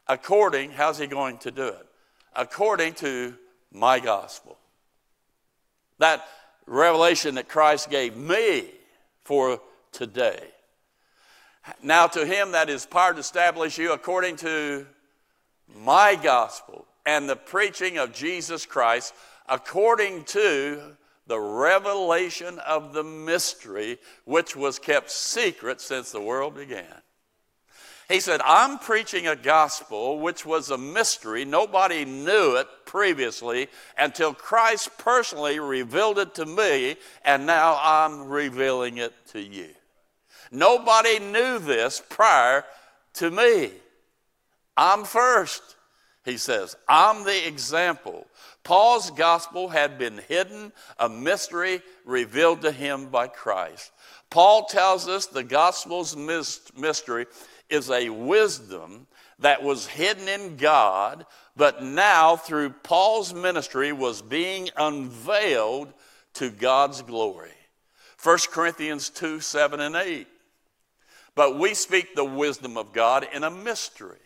according, 0.06 0.72
how's 0.72 0.98
he 0.98 1.06
going 1.06 1.38
to 1.38 1.50
do 1.50 1.66
it? 1.66 1.89
According 2.34 2.94
to 2.94 3.34
my 3.72 4.00
gospel. 4.00 4.58
That 5.98 6.24
revelation 6.66 7.34
that 7.34 7.48
Christ 7.48 7.90
gave 7.90 8.16
me 8.16 8.66
for 9.24 9.60
today. 9.92 10.48
Now, 11.82 12.06
to 12.08 12.24
him 12.24 12.52
that 12.52 12.70
is 12.70 12.86
power 12.86 13.12
to 13.12 13.20
establish 13.20 13.78
you 13.78 13.92
according 13.92 14.36
to 14.36 14.86
my 15.76 16.16
gospel 16.16 16.86
and 17.06 17.28
the 17.28 17.36
preaching 17.36 17.98
of 17.98 18.12
Jesus 18.12 18.66
Christ, 18.66 19.14
according 19.48 20.24
to 20.24 20.96
the 21.26 21.38
revelation 21.38 22.58
of 22.60 22.92
the 22.92 23.04
mystery 23.04 23.98
which 24.24 24.56
was 24.56 24.78
kept 24.78 25.10
secret 25.10 25.80
since 25.80 26.10
the 26.10 26.20
world 26.20 26.54
began. 26.54 27.02
He 28.10 28.18
said, 28.18 28.40
I'm 28.44 28.80
preaching 28.80 29.28
a 29.28 29.36
gospel 29.36 30.18
which 30.18 30.44
was 30.44 30.70
a 30.70 30.76
mystery. 30.76 31.44
Nobody 31.44 32.04
knew 32.04 32.56
it 32.56 32.66
previously 32.84 33.68
until 33.96 34.34
Christ 34.34 34.90
personally 34.98 35.60
revealed 35.60 36.18
it 36.18 36.34
to 36.34 36.44
me, 36.44 36.96
and 37.24 37.46
now 37.46 37.78
I'm 37.80 38.28
revealing 38.28 38.98
it 38.98 39.14
to 39.28 39.40
you. 39.40 39.68
Nobody 40.50 41.20
knew 41.20 41.60
this 41.60 42.02
prior 42.08 42.64
to 43.14 43.30
me. 43.30 43.70
I'm 44.76 45.04
first, 45.04 45.76
he 46.24 46.36
says. 46.36 46.74
I'm 46.88 47.22
the 47.22 47.46
example. 47.46 48.26
Paul's 48.64 49.12
gospel 49.12 49.68
had 49.68 49.98
been 49.98 50.18
hidden, 50.26 50.72
a 50.98 51.08
mystery 51.08 51.80
revealed 52.04 52.62
to 52.62 52.72
him 52.72 53.06
by 53.06 53.28
Christ. 53.28 53.92
Paul 54.30 54.64
tells 54.66 55.08
us 55.08 55.26
the 55.26 55.44
gospel's 55.44 56.16
mystery 56.16 57.26
is 57.70 57.90
a 57.90 58.10
wisdom 58.10 59.06
that 59.40 59.62
was 59.62 59.86
hidden 59.86 60.28
in 60.28 60.56
God, 60.56 61.26
but 61.56 61.82
now 61.82 62.36
through 62.36 62.70
Paul's 62.70 63.32
ministry 63.32 63.92
was 63.92 64.22
being 64.22 64.68
unveiled 64.76 65.92
to 66.34 66.50
God's 66.50 67.02
glory. 67.02 67.52
1 68.22 68.38
Corinthians 68.50 69.08
2 69.10 69.40
7 69.40 69.80
and 69.80 69.96
8. 69.96 70.26
But 71.34 71.58
we 71.58 71.74
speak 71.74 72.14
the 72.14 72.24
wisdom 72.24 72.76
of 72.76 72.92
God 72.92 73.26
in 73.32 73.44
a 73.44 73.50
mystery, 73.50 74.18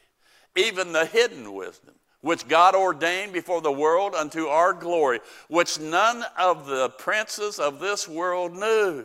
even 0.57 0.93
the 0.93 1.07
hidden 1.07 1.53
wisdom, 1.53 1.95
which 2.21 2.49
God 2.49 2.75
ordained 2.75 3.33
before 3.33 3.61
the 3.61 3.71
world 3.71 4.15
unto 4.15 4.47
our 4.47 4.73
glory, 4.73 5.21
which 5.49 5.79
none 5.79 6.25
of 6.37 6.67
the 6.67 6.89
princes 6.91 7.59
of 7.59 7.79
this 7.79 8.09
world 8.09 8.53
knew. 8.53 9.05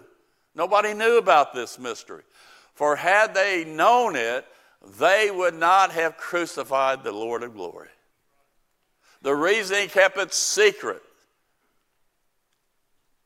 Nobody 0.55 0.93
knew 0.93 1.17
about 1.17 1.53
this 1.53 1.77
mystery. 1.77 2.23
For 2.79 2.95
had 2.95 3.33
they 3.33 3.65
known 3.65 4.15
it, 4.15 4.45
they 4.97 5.29
would 5.29 5.53
not 5.53 5.91
have 5.91 6.15
crucified 6.15 7.03
the 7.03 7.11
Lord 7.11 7.43
of 7.43 7.53
glory. 7.53 7.89
The 9.21 9.35
reason 9.35 9.81
he 9.81 9.87
kept 9.87 10.17
it 10.17 10.33
secret, 10.33 11.01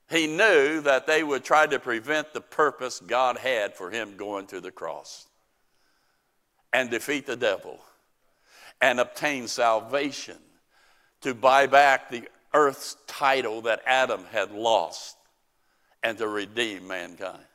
He 0.09 0.25
knew 0.25 0.81
that 0.81 1.05
they 1.05 1.23
would 1.23 1.43
try 1.43 1.67
to 1.67 1.77
prevent 1.77 2.33
the 2.33 2.41
purpose 2.41 2.99
God 2.99 3.37
had 3.37 3.75
for 3.75 3.91
him 3.91 4.17
going 4.17 4.47
to 4.47 4.59
the 4.59 4.71
cross 4.71 5.27
and 6.73 6.89
defeat 6.89 7.27
the 7.27 7.35
devil 7.35 7.79
and 8.81 8.99
obtain 8.99 9.47
salvation 9.47 10.39
to 11.21 11.35
buy 11.35 11.67
back 11.67 12.09
the 12.09 12.27
earth's 12.55 12.97
title 13.05 13.61
that 13.61 13.83
Adam 13.85 14.25
had 14.31 14.51
lost 14.51 15.15
and 16.01 16.17
to 16.17 16.27
redeem 16.27 16.87
mankind. 16.87 17.45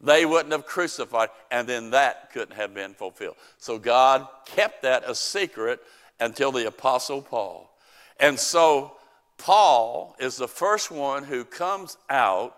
They 0.00 0.24
wouldn't 0.24 0.52
have 0.52 0.66
crucified, 0.66 1.28
and 1.50 1.68
then 1.68 1.90
that 1.90 2.32
couldn't 2.32 2.56
have 2.56 2.74
been 2.74 2.94
fulfilled. 2.94 3.36
So 3.58 3.78
God 3.78 4.26
kept 4.46 4.82
that 4.82 5.08
a 5.08 5.14
secret 5.14 5.80
until 6.18 6.52
the 6.52 6.66
Apostle 6.66 7.22
Paul. 7.22 7.70
And 8.18 8.38
so 8.38 8.96
Paul 9.36 10.16
is 10.18 10.36
the 10.36 10.48
first 10.48 10.90
one 10.90 11.24
who 11.24 11.44
comes 11.44 11.96
out 12.08 12.56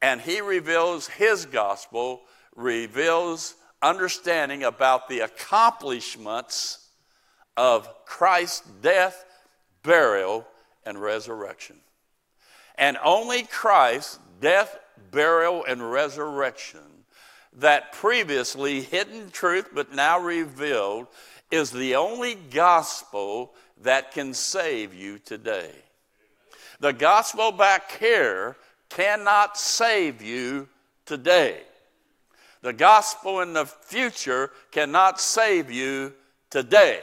and 0.00 0.20
he 0.20 0.40
reveals 0.40 1.06
his 1.06 1.46
gospel, 1.46 2.22
reveals 2.56 3.54
understanding 3.80 4.64
about 4.64 5.08
the 5.08 5.20
accomplishments 5.20 6.88
of 7.56 7.88
Christ's 8.04 8.62
death, 8.80 9.24
burial, 9.82 10.46
and 10.84 10.98
resurrection. 10.98 11.76
And 12.76 12.98
only 13.04 13.42
Christ's 13.44 14.18
death, 14.40 14.76
burial, 15.10 15.64
and 15.64 15.90
resurrection, 15.90 17.04
that 17.54 17.92
previously 17.92 18.80
hidden 18.80 19.30
truth 19.30 19.68
but 19.74 19.94
now 19.94 20.18
revealed, 20.18 21.06
is 21.50 21.70
the 21.70 21.96
only 21.96 22.34
gospel 22.34 23.54
that 23.82 24.12
can 24.12 24.32
save 24.32 24.94
you 24.94 25.18
today. 25.18 25.70
The 26.80 26.92
gospel 26.92 27.52
back 27.52 27.98
here 27.98 28.56
cannot 28.88 29.56
save 29.56 30.22
you 30.22 30.68
today. 31.04 31.60
The 32.62 32.72
gospel 32.72 33.40
in 33.40 33.52
the 33.52 33.66
future 33.66 34.50
cannot 34.70 35.20
save 35.20 35.70
you 35.70 36.14
today. 36.48 37.00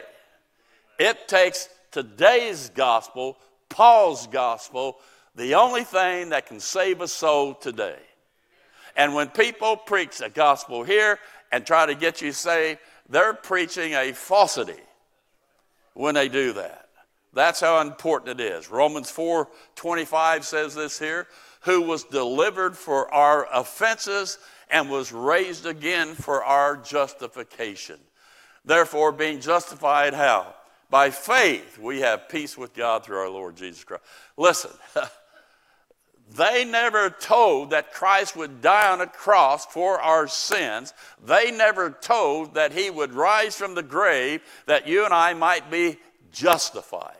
It 0.97 1.27
takes 1.27 1.69
today's 1.91 2.69
gospel, 2.69 3.37
Paul's 3.69 4.27
gospel, 4.27 4.99
the 5.35 5.55
only 5.55 5.83
thing 5.83 6.29
that 6.29 6.47
can 6.47 6.59
save 6.59 7.01
a 7.01 7.07
soul 7.07 7.53
today. 7.53 7.99
And 8.95 9.13
when 9.13 9.29
people 9.29 9.77
preach 9.77 10.17
the 10.17 10.29
gospel 10.29 10.83
here 10.83 11.19
and 11.51 11.65
try 11.65 11.85
to 11.85 11.95
get 11.95 12.21
you 12.21 12.31
saved, 12.31 12.79
they're 13.07 13.33
preaching 13.33 13.93
a 13.93 14.11
falsity 14.13 14.81
when 15.93 16.15
they 16.15 16.29
do 16.29 16.53
that. 16.53 16.89
That's 17.33 17.59
how 17.59 17.79
important 17.81 18.39
it 18.39 18.43
is. 18.43 18.69
Romans 18.69 19.09
4 19.11 19.47
25 19.75 20.45
says 20.45 20.75
this 20.75 20.97
here 20.99 21.27
who 21.61 21.81
was 21.81 22.03
delivered 22.05 22.75
for 22.75 23.13
our 23.13 23.47
offenses 23.53 24.37
and 24.69 24.89
was 24.89 25.11
raised 25.11 25.65
again 25.65 26.13
for 26.13 26.43
our 26.43 26.77
justification. 26.77 27.99
Therefore, 28.63 29.11
being 29.11 29.39
justified 29.39 30.13
how? 30.13 30.53
By 30.89 31.09
faith, 31.11 31.77
we 31.77 32.01
have 32.01 32.29
peace 32.29 32.57
with 32.57 32.73
God 32.73 33.03
through 33.03 33.17
our 33.17 33.29
Lord 33.29 33.55
Jesus 33.55 33.83
Christ. 33.83 34.03
Listen, 34.37 34.71
They 36.35 36.63
never 36.63 37.09
told 37.09 37.71
that 37.71 37.91
Christ 37.91 38.35
would 38.35 38.61
die 38.61 38.91
on 38.91 39.01
a 39.01 39.07
cross 39.07 39.65
for 39.65 39.99
our 39.99 40.27
sins. 40.27 40.93
They 41.25 41.49
never 41.49 41.89
told 41.89 42.53
that 42.53 42.71
he 42.71 42.91
would 42.91 43.13
rise 43.13 43.55
from 43.55 43.73
the 43.73 43.83
grave 43.83 44.41
that 44.67 44.87
you 44.87 45.05
and 45.05 45.13
I 45.13 45.33
might 45.33 45.71
be 45.71 45.97
justified. 46.31 47.15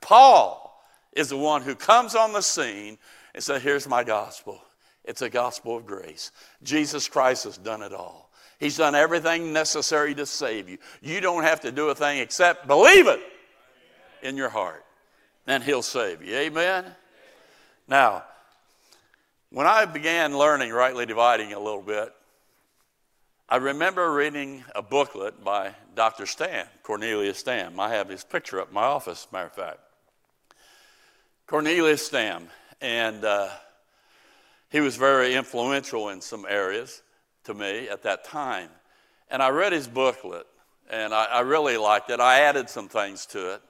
Paul 0.00 0.84
is 1.12 1.30
the 1.30 1.36
one 1.36 1.62
who 1.62 1.74
comes 1.74 2.14
on 2.14 2.32
the 2.32 2.42
scene 2.42 2.96
and 3.34 3.42
says, 3.42 3.62
Here's 3.62 3.88
my 3.88 4.04
gospel. 4.04 4.62
It's 5.04 5.22
a 5.22 5.30
gospel 5.30 5.76
of 5.76 5.86
grace. 5.86 6.30
Jesus 6.62 7.08
Christ 7.08 7.44
has 7.44 7.58
done 7.58 7.82
it 7.82 7.92
all. 7.92 8.30
He's 8.60 8.76
done 8.76 8.94
everything 8.94 9.52
necessary 9.52 10.14
to 10.14 10.26
save 10.26 10.68
you. 10.68 10.78
You 11.00 11.20
don't 11.20 11.42
have 11.42 11.60
to 11.62 11.72
do 11.72 11.88
a 11.88 11.94
thing 11.94 12.18
except 12.18 12.68
believe 12.68 13.08
it 13.08 13.20
in 14.22 14.36
your 14.36 14.50
heart, 14.50 14.84
and 15.46 15.64
He'll 15.64 15.82
save 15.82 16.22
you. 16.22 16.36
Amen? 16.36 16.84
Now, 17.90 18.22
when 19.50 19.66
I 19.66 19.84
began 19.84 20.38
learning 20.38 20.70
rightly 20.70 21.06
dividing 21.06 21.54
a 21.54 21.58
little 21.58 21.82
bit, 21.82 22.12
I 23.48 23.56
remember 23.56 24.12
reading 24.12 24.62
a 24.76 24.80
booklet 24.80 25.42
by 25.42 25.74
Dr. 25.96 26.24
Stam, 26.24 26.68
Cornelius 26.84 27.38
Stam. 27.40 27.80
I 27.80 27.88
have 27.88 28.08
his 28.08 28.22
picture 28.22 28.60
up 28.60 28.68
in 28.68 28.74
my 28.74 28.84
office, 28.84 29.26
matter 29.32 29.46
of 29.46 29.54
fact. 29.54 29.80
Cornelius 31.48 32.06
Stam, 32.06 32.46
and 32.80 33.24
uh, 33.24 33.48
he 34.68 34.78
was 34.78 34.94
very 34.94 35.34
influential 35.34 36.10
in 36.10 36.20
some 36.20 36.46
areas 36.48 37.02
to 37.42 37.54
me 37.54 37.88
at 37.88 38.04
that 38.04 38.22
time. 38.22 38.68
And 39.32 39.42
I 39.42 39.48
read 39.48 39.72
his 39.72 39.88
booklet, 39.88 40.46
and 40.90 41.12
I, 41.12 41.24
I 41.24 41.40
really 41.40 41.76
liked 41.76 42.08
it. 42.10 42.20
I 42.20 42.42
added 42.42 42.70
some 42.70 42.86
things 42.88 43.26
to 43.26 43.54
it, 43.54 43.62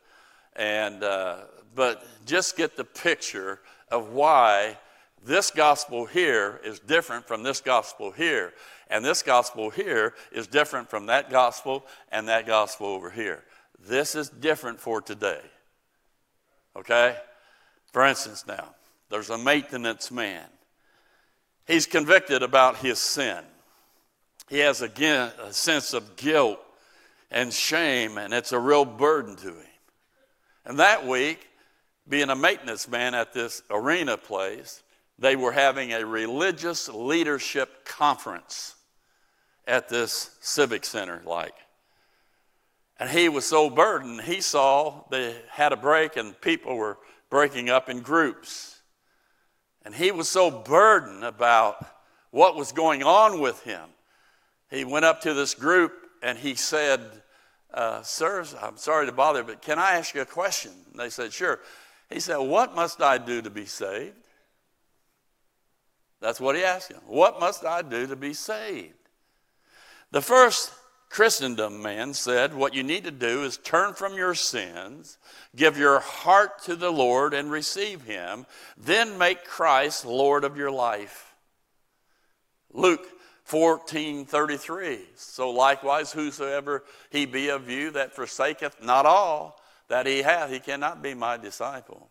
and 0.57 1.03
uh, 1.03 1.37
but 1.75 2.05
just 2.27 2.59
get 2.59 2.77
the 2.77 2.85
picture 2.85 3.61
of 3.91 4.13
why 4.13 4.79
this 5.25 5.51
gospel 5.51 6.07
here 6.07 6.61
is 6.65 6.79
different 6.79 7.27
from 7.27 7.43
this 7.43 7.61
gospel 7.61 8.11
here. 8.11 8.53
And 8.89 9.05
this 9.05 9.23
gospel 9.23 9.71
here 9.71 10.15
is 10.33 10.47
different 10.47 10.91
from 10.91 11.07
that 11.07 11.31
gospel 11.31 11.87
and 12.11 12.29
that 12.29 12.47
gospel 12.47 12.87
over 12.87 13.11
here. 13.11 13.45
This 13.79 14.15
is 14.15 14.29
different 14.29 14.81
for 14.81 15.01
today. 15.01 15.41
Okay? 16.77 17.17
For 17.93 18.07
instance, 18.07 18.47
now, 18.47 18.75
there's 19.09 19.31
a 19.31 19.39
maintenance 19.39 20.11
man. 20.11 20.47
He's 21.67 21.87
convicted 21.87 22.43
about 22.43 22.79
his 22.79 22.99
sin. 22.99 23.45
He 24.49 24.59
has 24.59 24.83
a 24.83 25.53
sense 25.53 25.93
of 25.93 26.17
guilt 26.17 26.59
and 27.31 27.53
shame, 27.53 28.19
and 28.19 28.35
it's 28.35 28.53
a 28.53 28.59
real 28.59 28.85
burden 28.85 29.37
to 29.37 29.49
him. 29.49 29.67
And 30.65 30.79
that 30.81 31.07
week, 31.07 31.49
being 32.11 32.29
a 32.29 32.37
maintenance 32.37 32.89
man 32.89 33.15
at 33.15 33.33
this 33.33 33.63
arena 33.71 34.17
place, 34.17 34.83
they 35.19 35.37
were 35.37 35.53
having 35.53 35.93
a 35.93 36.05
religious 36.05 36.89
leadership 36.89 37.85
conference 37.85 38.75
at 39.67 39.89
this 39.89 40.37
civic 40.41 40.85
center, 40.85 41.23
like. 41.25 41.55
And 42.99 43.09
he 43.09 43.29
was 43.29 43.47
so 43.47 43.71
burdened, 43.71 44.23
he 44.23 44.41
saw 44.41 45.05
they 45.11 45.37
had 45.49 45.73
a 45.73 45.77
break 45.77 46.17
and 46.17 46.39
people 46.41 46.77
were 46.77 46.99
breaking 47.31 47.71
up 47.71 47.89
in 47.89 48.01
groups. 48.01 48.81
And 49.85 49.95
he 49.95 50.11
was 50.11 50.29
so 50.29 50.51
burdened 50.51 51.25
about 51.25 51.87
what 52.31 52.57
was 52.57 52.73
going 52.73 53.03
on 53.03 53.41
with 53.41 53.63
him. 53.63 53.89
He 54.69 54.85
went 54.85 55.05
up 55.05 55.23
to 55.23 55.33
this 55.33 55.55
group 55.55 55.93
and 56.23 56.37
he 56.37 56.55
said, 56.57 57.01
uh, 57.73 58.03
Sirs, 58.03 58.55
I'm 58.61 58.77
sorry 58.77 59.07
to 59.07 59.13
bother, 59.13 59.45
but 59.45 59.63
can 59.63 59.79
I 59.79 59.93
ask 59.93 60.15
you 60.15 60.21
a 60.21 60.27
question? 60.27 60.73
And 60.91 61.01
they 61.01 61.09
said, 61.09 61.33
Sure. 61.33 61.61
He 62.11 62.21
said, 62.21 62.39
What 62.39 62.75
must 62.75 63.01
I 63.01 63.19
do 63.19 63.41
to 63.41 63.51
be 63.51 63.67
saved? 63.67 64.17
That's 66.21 66.41
what 66.41 66.57
he 66.57 66.65
asked 66.65 66.91
him. 66.91 67.01
What 67.07 67.41
must 67.41 67.65
I 67.65 67.83
do 67.83 68.07
to 68.07 68.17
be 68.17 68.35
saved? 68.35 68.95
The 70.11 70.21
first 70.21 70.73
Christendom 71.09 71.83
man 71.83 72.15
said, 72.15 72.55
What 72.55 72.75
you 72.75 72.83
need 72.83 73.05
to 73.05 73.11
do 73.11 73.45
is 73.45 73.57
turn 73.59 73.95
from 73.95 74.15
your 74.15 74.35
sins, 74.35 75.19
give 75.57 75.79
your 75.79 76.01
heart 76.01 76.63
to 76.65 76.77
the 76.77 76.91
Lord 76.91 77.33
and 77.33 77.51
receive 77.51 78.03
him, 78.03 78.47
then 78.77 79.17
make 79.17 79.45
Christ 79.45 80.05
Lord 80.05 80.45
of 80.45 80.57
your 80.57 80.71
life. 80.71 81.35
Luke 82.73 83.07
14 83.45 84.27
33. 84.27 85.01
So 85.17 85.51
likewise, 85.51 86.13
whosoever 86.13 86.85
he 87.11 87.27
be 87.27 87.49
of 87.49 87.69
you 87.69 87.91
that 87.93 88.15
forsaketh 88.15 88.83
not 88.83 89.07
all, 89.07 89.60
that 89.91 90.07
he 90.07 90.23
hath, 90.23 90.51
he 90.51 90.61
cannot 90.61 91.03
be 91.03 91.15
my 91.15 91.37
disciple. 91.37 92.09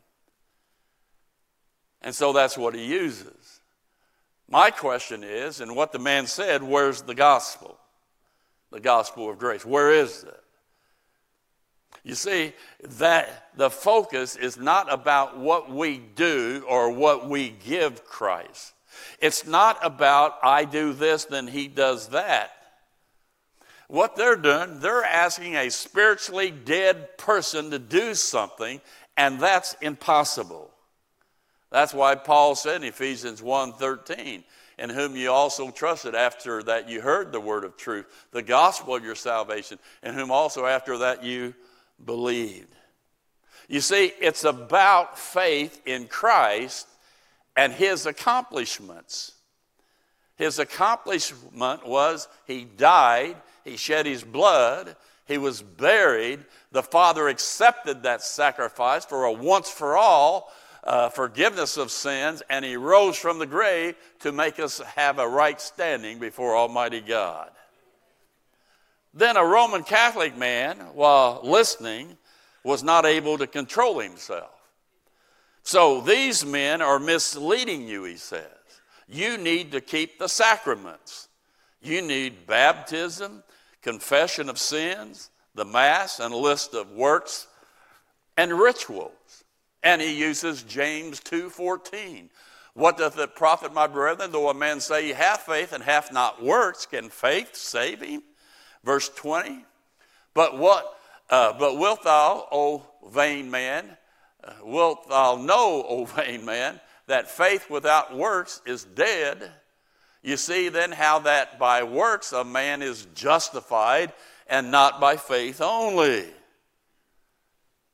And 2.01 2.13
so 2.13 2.33
that's 2.33 2.57
what 2.57 2.75
he 2.75 2.85
uses. 2.85 3.61
My 4.49 4.69
question 4.69 5.23
is, 5.23 5.61
and 5.61 5.75
what 5.77 5.93
the 5.93 5.99
man 5.99 6.27
said, 6.27 6.61
where's 6.61 7.03
the 7.03 7.15
gospel? 7.15 7.79
The 8.71 8.81
gospel 8.81 9.29
of 9.29 9.39
grace. 9.39 9.65
Where 9.65 9.91
is 9.93 10.23
it? 10.23 10.43
You 12.03 12.15
see, 12.15 12.53
that 12.83 13.49
the 13.55 13.69
focus 13.69 14.35
is 14.35 14.57
not 14.57 14.91
about 14.91 15.37
what 15.37 15.71
we 15.71 15.99
do 15.99 16.65
or 16.67 16.91
what 16.91 17.29
we 17.29 17.49
give 17.49 18.03
Christ. 18.03 18.73
It's 19.21 19.47
not 19.47 19.77
about 19.81 20.35
I 20.43 20.65
do 20.65 20.91
this, 20.91 21.25
then 21.25 21.47
he 21.47 21.69
does 21.69 22.09
that. 22.09 22.51
What 23.89 24.15
they're 24.15 24.35
doing, 24.35 24.81
they're 24.81 25.03
asking 25.03 25.55
a 25.55 25.71
spiritually 25.71 26.51
dead 26.51 27.17
person 27.17 27.71
to 27.71 27.79
do 27.79 28.13
something, 28.13 28.81
and 29.17 29.39
that's 29.39 29.75
impossible. 29.81 30.69
That's 31.71 31.91
why 31.91 32.13
Paul 32.13 32.53
said 32.53 32.83
in 32.83 32.87
Ephesians 32.87 33.41
1:13, 33.41 34.43
in 34.77 34.91
whom 34.91 35.15
you 35.15 35.31
also 35.31 35.71
trusted 35.71 36.13
after 36.13 36.61
that 36.63 36.87
you 36.87 37.01
heard 37.01 37.31
the 37.31 37.39
word 37.39 37.63
of 37.63 37.77
truth, 37.77 38.05
the 38.29 38.43
gospel 38.43 38.93
of 38.93 39.03
your 39.03 39.15
salvation, 39.15 39.79
in 40.03 40.13
whom 40.13 40.29
also 40.29 40.67
after 40.67 40.99
that 40.99 41.23
you 41.23 41.55
believed. 42.05 42.75
You 43.67 43.81
see, 43.81 44.13
it's 44.19 44.43
about 44.43 45.17
faith 45.17 45.81
in 45.87 46.07
Christ 46.07 46.87
and 47.55 47.73
his 47.73 48.05
accomplishments. 48.05 49.31
His 50.35 50.59
accomplishment 50.59 51.87
was 51.87 52.27
he 52.45 52.65
died, 52.65 53.35
he 53.69 53.77
shed 53.77 54.05
his 54.05 54.23
blood, 54.23 54.95
he 55.25 55.37
was 55.37 55.61
buried. 55.61 56.39
The 56.71 56.83
Father 56.83 57.27
accepted 57.27 58.03
that 58.03 58.21
sacrifice 58.21 59.05
for 59.05 59.25
a 59.25 59.31
once 59.31 59.69
for 59.69 59.95
all 59.95 60.51
uh, 60.83 61.09
forgiveness 61.09 61.77
of 61.77 61.91
sins, 61.91 62.41
and 62.49 62.65
he 62.65 62.75
rose 62.77 63.17
from 63.17 63.39
the 63.39 63.45
grave 63.45 63.95
to 64.19 64.31
make 64.31 64.59
us 64.59 64.79
have 64.79 65.19
a 65.19 65.27
right 65.27 65.59
standing 65.59 66.19
before 66.19 66.55
Almighty 66.55 67.01
God. 67.01 67.51
Then 69.13 69.37
a 69.37 69.45
Roman 69.45 69.83
Catholic 69.83 70.37
man, 70.37 70.77
while 70.93 71.41
listening, 71.43 72.17
was 72.63 72.83
not 72.83 73.05
able 73.05 73.37
to 73.37 73.47
control 73.47 73.99
himself. 73.99 74.51
So 75.63 76.01
these 76.01 76.45
men 76.45 76.81
are 76.81 76.99
misleading 76.99 77.87
you, 77.87 78.03
he 78.03 78.17
says. 78.17 78.43
You 79.07 79.37
need 79.37 79.71
to 79.71 79.81
keep 79.81 80.19
the 80.19 80.29
sacraments. 80.29 81.27
You 81.81 82.01
need 82.01 82.45
baptism, 82.45 83.43
confession 83.81 84.49
of 84.49 84.57
sins, 84.57 85.29
the 85.55 85.65
Mass, 85.65 86.19
and 86.19 86.33
a 86.33 86.37
list 86.37 86.73
of 86.73 86.91
works 86.91 87.47
and 88.37 88.53
rituals. 88.53 89.43
And 89.83 90.01
he 90.01 90.17
uses 90.17 90.63
James 90.63 91.19
2.14. 91.21 92.29
What 92.73 92.97
doth 92.97 93.17
it 93.17 93.35
profit, 93.35 93.73
my 93.73 93.87
brethren, 93.87 94.31
though 94.31 94.49
a 94.49 94.53
man 94.53 94.79
say 94.79 95.05
he 95.05 95.13
hath 95.13 95.41
faith 95.41 95.73
and 95.73 95.83
hath 95.83 96.11
not 96.11 96.43
works? 96.43 96.85
Can 96.85 97.09
faith 97.09 97.55
save 97.55 98.01
him? 98.01 98.23
Verse 98.83 99.09
20. 99.09 99.65
But 100.33 100.57
what? 100.57 100.97
Uh, 101.29 101.53
but 101.57 101.77
wilt 101.77 102.03
thou, 102.03 102.47
O 102.51 102.85
vain 103.09 103.51
man, 103.51 103.97
uh, 104.43 104.53
wilt 104.63 105.09
thou 105.09 105.35
know, 105.35 105.85
O 105.87 106.05
vain 106.15 106.45
man, 106.45 106.79
that 107.07 107.29
faith 107.29 107.69
without 107.69 108.15
works 108.15 108.61
is 108.65 108.83
dead? 108.83 109.51
You 110.21 110.37
see 110.37 110.69
then 110.69 110.91
how 110.91 111.19
that 111.19 111.59
by 111.59 111.83
works 111.83 112.33
a 112.33 112.43
man 112.43 112.81
is 112.81 113.07
justified 113.15 114.11
and 114.47 114.71
not 114.71 114.99
by 114.99 115.15
faith 115.15 115.61
only. 115.61 116.25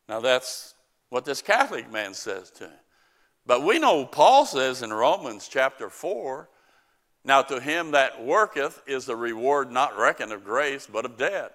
Now 0.10 0.20
that's 0.20 0.74
what 1.10 1.26
this 1.26 1.42
Catholic 1.42 1.92
man 1.92 2.14
says 2.14 2.50
to 2.52 2.66
him. 2.66 2.80
But 3.46 3.64
we 3.64 3.78
know 3.78 4.06
Paul 4.06 4.46
says 4.46 4.82
in 4.82 4.92
Romans 4.92 5.48
chapter 5.48 5.90
4 5.90 6.50
now 7.24 7.42
to 7.44 7.60
him 7.60 7.92
that 7.92 8.24
worketh 8.24 8.82
is 8.88 9.06
the 9.06 9.16
reward 9.16 9.72
not 9.72 9.98
reckoned 9.98 10.32
of 10.32 10.44
grace, 10.44 10.88
but 10.92 11.06
of 11.06 11.18
debt. 11.18 11.54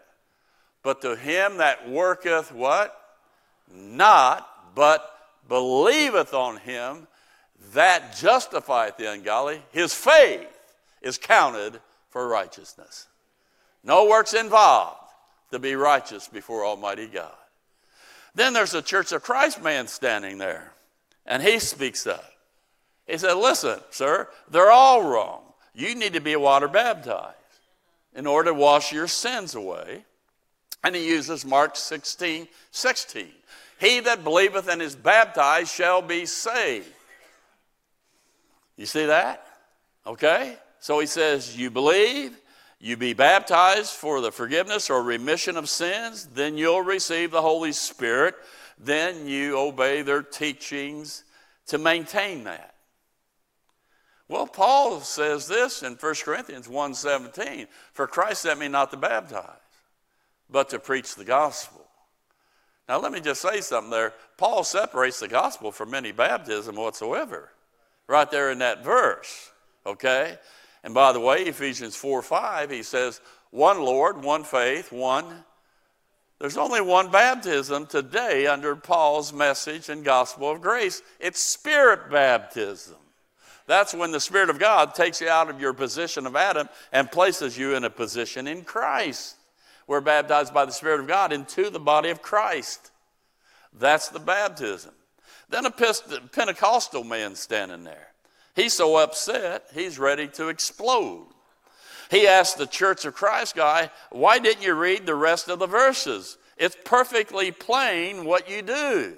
But 0.82 1.02
to 1.02 1.14
him 1.16 1.58
that 1.58 1.88
worketh 1.88 2.52
what? 2.52 2.96
Not, 3.72 4.48
but 4.74 5.08
believeth 5.48 6.34
on 6.34 6.56
him 6.56 7.06
that 7.72 8.16
justifieth 8.16 8.96
the 8.96 9.12
ungodly, 9.12 9.62
his 9.70 9.94
faith 9.94 10.59
is 11.00 11.18
counted 11.18 11.80
for 12.10 12.28
righteousness. 12.28 13.06
No 13.82 14.06
works 14.06 14.34
involved 14.34 14.98
to 15.50 15.58
be 15.58 15.74
righteous 15.74 16.28
before 16.28 16.64
Almighty 16.64 17.06
God. 17.06 17.32
Then 18.34 18.52
there's 18.52 18.74
a 18.74 18.82
Church 18.82 19.12
of 19.12 19.22
Christ 19.22 19.62
man 19.62 19.86
standing 19.88 20.38
there, 20.38 20.72
and 21.26 21.42
he 21.42 21.58
speaks 21.58 22.06
up. 22.06 22.24
He 23.06 23.18
said, 23.18 23.34
Listen, 23.34 23.80
sir, 23.90 24.28
they're 24.48 24.70
all 24.70 25.02
wrong. 25.02 25.42
You 25.74 25.94
need 25.94 26.12
to 26.12 26.20
be 26.20 26.36
water 26.36 26.68
baptized 26.68 27.36
in 28.14 28.26
order 28.26 28.50
to 28.50 28.54
wash 28.54 28.92
your 28.92 29.08
sins 29.08 29.54
away. 29.54 30.04
And 30.82 30.94
he 30.94 31.08
uses 31.08 31.44
Mark 31.44 31.76
16 31.76 32.48
16. 32.70 33.28
He 33.80 34.00
that 34.00 34.24
believeth 34.24 34.68
and 34.68 34.80
is 34.82 34.94
baptized 34.94 35.72
shall 35.72 36.02
be 36.02 36.26
saved. 36.26 36.86
You 38.76 38.86
see 38.86 39.06
that? 39.06 39.46
Okay? 40.06 40.56
So 40.80 40.98
he 40.98 41.06
says, 41.06 41.56
You 41.56 41.70
believe, 41.70 42.36
you 42.80 42.96
be 42.96 43.12
baptized 43.12 43.92
for 43.92 44.20
the 44.20 44.32
forgiveness 44.32 44.90
or 44.90 45.02
remission 45.02 45.56
of 45.56 45.68
sins, 45.68 46.26
then 46.34 46.56
you'll 46.56 46.82
receive 46.82 47.30
the 47.30 47.42
Holy 47.42 47.72
Spirit. 47.72 48.34
Then 48.78 49.26
you 49.26 49.58
obey 49.58 50.00
their 50.00 50.22
teachings 50.22 51.24
to 51.66 51.76
maintain 51.76 52.44
that. 52.44 52.74
Well, 54.28 54.46
Paul 54.46 55.00
says 55.00 55.46
this 55.46 55.82
in 55.82 55.96
1 55.96 56.24
Corinthians 56.24 56.68
1:17, 56.68 57.66
for 57.92 58.06
Christ 58.06 58.42
sent 58.42 58.60
me 58.60 58.68
not 58.68 58.90
to 58.92 58.96
baptize, 58.96 59.44
but 60.48 60.70
to 60.70 60.78
preach 60.78 61.14
the 61.14 61.24
gospel. 61.24 61.86
Now 62.88 62.98
let 62.98 63.12
me 63.12 63.20
just 63.20 63.42
say 63.42 63.60
something 63.60 63.90
there. 63.90 64.14
Paul 64.36 64.64
separates 64.64 65.20
the 65.20 65.28
gospel 65.28 65.70
from 65.70 65.94
any 65.94 66.12
baptism 66.12 66.76
whatsoever. 66.76 67.50
Right 68.06 68.30
there 68.30 68.50
in 68.50 68.58
that 68.60 68.82
verse. 68.82 69.50
Okay? 69.84 70.38
And 70.82 70.94
by 70.94 71.12
the 71.12 71.20
way, 71.20 71.42
Ephesians 71.42 71.96
4 71.96 72.22
5, 72.22 72.70
he 72.70 72.82
says, 72.82 73.20
one 73.50 73.80
Lord, 73.80 74.22
one 74.22 74.44
faith, 74.44 74.92
one. 74.92 75.44
There's 76.38 76.56
only 76.56 76.80
one 76.80 77.10
baptism 77.10 77.86
today 77.86 78.46
under 78.46 78.74
Paul's 78.74 79.32
message 79.32 79.88
and 79.88 80.04
gospel 80.04 80.50
of 80.50 80.62
grace. 80.62 81.02
It's 81.18 81.40
spirit 81.40 82.10
baptism. 82.10 82.96
That's 83.66 83.94
when 83.94 84.10
the 84.10 84.18
Spirit 84.18 84.50
of 84.50 84.58
God 84.58 84.96
takes 84.96 85.20
you 85.20 85.28
out 85.28 85.48
of 85.48 85.60
your 85.60 85.72
position 85.72 86.26
of 86.26 86.34
Adam 86.34 86.68
and 86.92 87.08
places 87.08 87.56
you 87.56 87.76
in 87.76 87.84
a 87.84 87.90
position 87.90 88.48
in 88.48 88.64
Christ. 88.64 89.36
We're 89.86 90.00
baptized 90.00 90.52
by 90.52 90.64
the 90.64 90.72
Spirit 90.72 91.00
of 91.00 91.06
God 91.06 91.32
into 91.32 91.70
the 91.70 91.78
body 91.78 92.10
of 92.10 92.20
Christ. 92.20 92.90
That's 93.78 94.08
the 94.08 94.18
baptism. 94.18 94.92
Then 95.50 95.66
a 95.66 95.70
Pentecostal 95.70 97.04
man 97.04 97.36
standing 97.36 97.84
there. 97.84 98.09
He's 98.54 98.74
so 98.74 98.96
upset, 98.96 99.68
he's 99.72 99.98
ready 99.98 100.28
to 100.28 100.48
explode. 100.48 101.26
He 102.10 102.26
asked 102.26 102.58
the 102.58 102.66
Church 102.66 103.04
of 103.04 103.14
Christ 103.14 103.54
guy, 103.54 103.90
Why 104.10 104.38
didn't 104.38 104.64
you 104.64 104.74
read 104.74 105.06
the 105.06 105.14
rest 105.14 105.48
of 105.48 105.60
the 105.60 105.66
verses? 105.66 106.36
It's 106.56 106.76
perfectly 106.84 107.52
plain 107.52 108.24
what 108.24 108.50
you 108.50 108.62
do. 108.62 109.14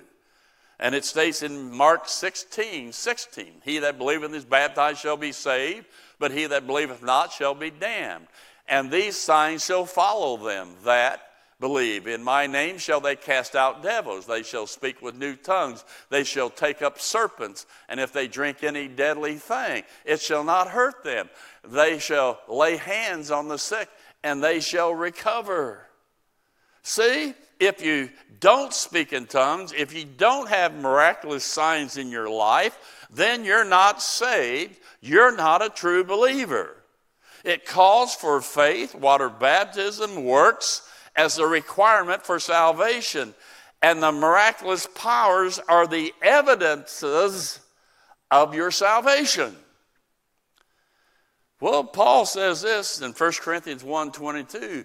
And 0.79 0.95
it 0.95 1.05
states 1.05 1.43
in 1.43 1.73
Mark 1.73 2.09
16, 2.09 2.93
16, 2.93 3.53
He 3.65 3.79
that 3.79 3.99
believeth 3.99 4.35
is 4.35 4.45
baptized 4.45 4.99
shall 4.99 5.17
be 5.17 5.33
saved, 5.33 5.87
but 6.19 6.33
he 6.33 6.47
that 6.47 6.67
believeth 6.67 7.03
not 7.03 7.33
shall 7.33 7.55
be 7.55 7.71
damned. 7.71 8.27
And 8.69 8.91
these 8.91 9.17
signs 9.17 9.65
shall 9.65 9.87
follow 9.87 10.37
them 10.37 10.75
that 10.85 11.32
believe. 11.63 12.09
In 12.09 12.23
my 12.23 12.47
name 12.47 12.77
shall 12.77 13.01
they 13.01 13.17
cast 13.17 13.55
out 13.55 13.83
devils. 13.83 14.27
They 14.27 14.43
shall 14.43 14.67
speak 14.67 15.01
with 15.01 15.15
new 15.15 15.37
tongues. 15.37 15.85
They 16.11 16.25
shall 16.25 16.51
take 16.51 16.83
up 16.83 17.01
serpents. 17.01 17.65
And 17.89 18.01
if 18.01 18.13
they 18.13 18.29
drink 18.29 18.63
any 18.63 18.89
deadly 18.89 19.37
thing, 19.37 19.85
it 20.05 20.21
shall 20.21 20.45
not 20.45 20.69
hurt 20.69 21.05
them. 21.05 21.31
They 21.67 21.99
shall 22.01 22.41
lay 22.49 22.77
hands 22.77 23.31
on 23.31 23.49
the 23.49 23.59
sick 23.59 23.89
and 24.23 24.43
they 24.43 24.61
shall 24.61 24.93
recover. 24.93 25.87
See, 26.83 27.33
if 27.61 27.81
you 27.81 28.11
don't 28.41 28.75
speak 28.75 29.13
in 29.13 29.27
tongues, 29.27 29.73
if 29.73 29.95
you 29.95 30.05
don't 30.05 30.49
have 30.49 30.75
miraculous 30.75 31.45
signs 31.45 31.97
in 31.97 32.11
your 32.11 32.29
life, 32.29 33.07
then 33.09 33.45
you're 33.45 33.65
not 33.65 34.03
saved. 34.03 34.77
You're 35.01 35.37
not 35.37 35.65
a 35.65 35.71
true 35.71 36.03
believer. 36.03 36.77
It 37.45 37.67
calls 37.67 38.15
for 38.15 38.41
faith, 38.41 38.95
water 38.97 39.29
baptism, 39.29 40.25
works, 40.25 40.89
as 41.17 41.39
a 41.39 41.47
requirement 41.47 42.25
for 42.25 42.39
salvation. 42.39 43.35
And 43.83 44.03
the 44.03 44.13
miraculous 44.13 44.87
powers 44.95 45.59
are 45.69 45.87
the 45.87 46.13
evidences 46.23 47.61
of 48.31 48.55
your 48.55 48.71
salvation. 48.71 49.57
Well, 51.61 51.85
Paul 51.85 52.27
says 52.27 52.63
this 52.63 53.01
in 53.01 53.13
1 53.13 53.33
Corinthians 53.41 53.85
1:22, 53.85 54.85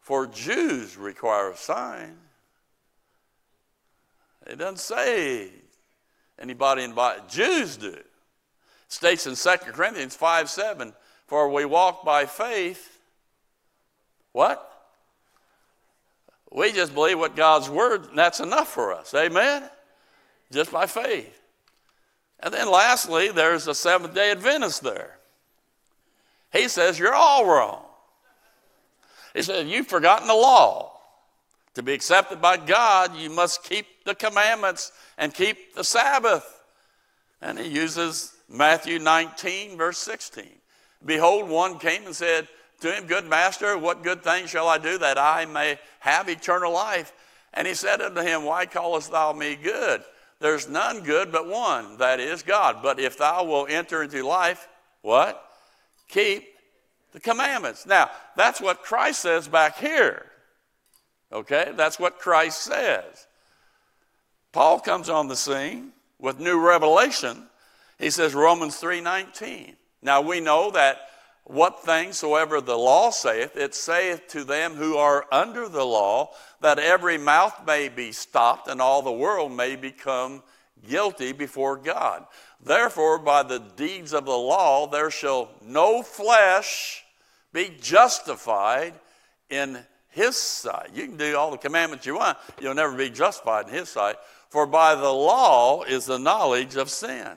for 0.00 0.26
Jews 0.26 0.96
require 0.96 1.50
a 1.50 1.56
sign. 1.56 2.18
It 4.46 4.56
doesn't 4.56 4.78
say 4.78 5.50
anybody 6.38 6.84
in. 6.84 6.94
Jews 7.28 7.76
do. 7.76 7.88
It 7.88 8.06
states 8.88 9.26
in 9.26 9.36
2 9.36 9.72
Corinthians 9.72 10.14
5 10.14 10.50
7, 10.50 10.94
for 11.26 11.48
we 11.48 11.64
walk 11.64 12.04
by 12.04 12.26
faith. 12.26 12.98
What? 14.32 14.73
We 16.54 16.70
just 16.70 16.94
believe 16.94 17.18
what 17.18 17.34
God's 17.34 17.68
word, 17.68 18.06
and 18.06 18.16
that's 18.16 18.38
enough 18.38 18.68
for 18.68 18.94
us. 18.94 19.12
Amen? 19.12 19.68
Just 20.52 20.70
by 20.70 20.86
faith. 20.86 21.42
And 22.38 22.54
then 22.54 22.70
lastly, 22.70 23.30
there's 23.30 23.64
the 23.64 23.74
Seventh 23.74 24.14
day 24.14 24.30
Adventist 24.30 24.82
there. 24.84 25.18
He 26.52 26.68
says, 26.68 26.96
You're 26.96 27.14
all 27.14 27.44
wrong. 27.44 27.82
He 29.34 29.42
said, 29.42 29.66
You've 29.66 29.88
forgotten 29.88 30.28
the 30.28 30.34
law. 30.34 30.92
To 31.74 31.82
be 31.82 31.92
accepted 31.92 32.40
by 32.40 32.56
God, 32.56 33.16
you 33.16 33.30
must 33.30 33.64
keep 33.64 33.86
the 34.04 34.14
commandments 34.14 34.92
and 35.18 35.34
keep 35.34 35.74
the 35.74 35.82
Sabbath. 35.82 36.62
And 37.42 37.58
he 37.58 37.68
uses 37.68 38.32
Matthew 38.48 39.00
19, 39.00 39.76
verse 39.76 39.98
16. 39.98 40.44
Behold, 41.04 41.48
one 41.48 41.80
came 41.80 42.06
and 42.06 42.14
said, 42.14 42.46
to 42.84 42.92
him, 42.92 43.06
Good 43.06 43.26
master, 43.26 43.76
what 43.76 44.02
good 44.02 44.22
thing 44.22 44.46
shall 44.46 44.68
I 44.68 44.78
do 44.78 44.98
that 44.98 45.18
I 45.18 45.46
may 45.46 45.78
have 46.00 46.28
eternal 46.28 46.72
life? 46.72 47.12
And 47.52 47.66
he 47.66 47.74
said 47.74 48.00
unto 48.00 48.20
him, 48.20 48.44
Why 48.44 48.66
callest 48.66 49.10
thou 49.10 49.32
me 49.32 49.56
good? 49.56 50.02
There's 50.40 50.68
none 50.68 51.00
good 51.00 51.32
but 51.32 51.48
one, 51.48 51.96
that 51.98 52.20
is 52.20 52.42
God. 52.42 52.82
But 52.82 53.00
if 53.00 53.16
thou 53.16 53.44
wilt 53.44 53.70
enter 53.70 54.02
into 54.02 54.22
life, 54.26 54.68
what? 55.02 55.42
Keep 56.08 56.46
the 57.12 57.20
commandments. 57.20 57.86
Now, 57.86 58.10
that's 58.36 58.60
what 58.60 58.82
Christ 58.82 59.20
says 59.20 59.48
back 59.48 59.78
here. 59.78 60.26
Okay? 61.32 61.72
That's 61.74 61.98
what 61.98 62.18
Christ 62.18 62.60
says. 62.60 63.26
Paul 64.52 64.80
comes 64.80 65.08
on 65.08 65.28
the 65.28 65.36
scene 65.36 65.92
with 66.18 66.38
new 66.38 66.60
revelation. 66.60 67.46
He 67.98 68.10
says 68.10 68.34
Romans 68.34 68.78
3:19. 68.78 69.76
Now 70.02 70.20
we 70.20 70.40
know 70.40 70.70
that 70.72 71.08
what 71.44 71.84
things 71.84 72.18
soever 72.18 72.60
the 72.60 72.76
law 72.76 73.10
saith, 73.10 73.56
it 73.56 73.74
saith 73.74 74.28
to 74.28 74.44
them 74.44 74.74
who 74.74 74.96
are 74.96 75.26
under 75.30 75.68
the 75.68 75.84
law, 75.84 76.30
that 76.60 76.78
every 76.78 77.18
mouth 77.18 77.66
may 77.66 77.88
be 77.88 78.12
stopped 78.12 78.66
and 78.66 78.80
all 78.80 79.02
the 79.02 79.12
world 79.12 79.52
may 79.52 79.76
become 79.76 80.42
guilty 80.88 81.32
before 81.32 81.76
God. 81.76 82.24
Therefore, 82.62 83.18
by 83.18 83.42
the 83.42 83.58
deeds 83.58 84.14
of 84.14 84.24
the 84.24 84.30
law, 84.30 84.86
there 84.86 85.10
shall 85.10 85.50
no 85.62 86.02
flesh 86.02 87.04
be 87.52 87.76
justified 87.78 88.94
in 89.50 89.78
his 90.08 90.36
sight. 90.36 90.90
You 90.94 91.06
can 91.06 91.18
do 91.18 91.36
all 91.36 91.50
the 91.50 91.58
commandments 91.58 92.06
you 92.06 92.16
want, 92.16 92.38
you'll 92.60 92.74
never 92.74 92.96
be 92.96 93.10
justified 93.10 93.68
in 93.68 93.74
his 93.74 93.90
sight. 93.90 94.16
For 94.48 94.66
by 94.66 94.94
the 94.94 95.12
law 95.12 95.82
is 95.82 96.06
the 96.06 96.18
knowledge 96.18 96.76
of 96.76 96.88
sin. 96.88 97.32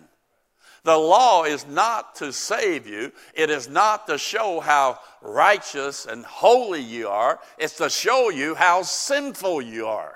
The 0.88 0.98
law 0.98 1.44
is 1.44 1.68
not 1.68 2.16
to 2.16 2.32
save 2.32 2.88
you, 2.88 3.12
it 3.34 3.50
is 3.50 3.68
not 3.68 4.08
to 4.08 4.18
show 4.18 4.62
how 4.62 5.02
righteous 5.22 6.06
and 6.06 6.24
holy 6.24 6.80
you 6.80 7.10
are, 7.10 7.42
it's 7.58 7.76
to 7.80 7.90
show 7.90 8.30
you 8.30 8.56
how 8.56 8.84
sinful 8.84 9.64
you 9.64 9.88
are. 9.88 10.16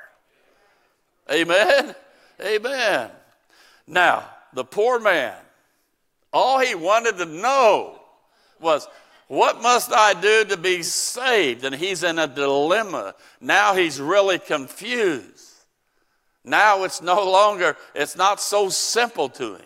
Amen? 1.30 1.94
Amen. 2.42 3.12
Now, 3.86 4.30
the 4.54 4.64
poor 4.64 4.98
man, 4.98 5.36
all 6.32 6.60
he 6.60 6.74
wanted 6.74 7.18
to 7.18 7.26
know 7.26 8.00
was, 8.62 8.88
what 9.28 9.62
must 9.62 9.92
I 9.92 10.14
do 10.14 10.46
to 10.46 10.56
be 10.56 10.84
saved? 10.84 11.66
And 11.66 11.76
he's 11.76 12.02
in 12.02 12.18
a 12.18 12.28
dilemma. 12.28 13.16
Now 13.42 13.76
he's 13.76 14.00
really 14.00 14.40
confused. 14.40 15.52
Now 16.46 16.86
it's 16.86 17.02
no 17.02 17.30
longer, 17.30 17.76
it's 17.94 18.16
not 18.16 18.40
so 18.40 18.70
simple 18.70 19.28
to 19.28 19.56
him. 19.56 19.66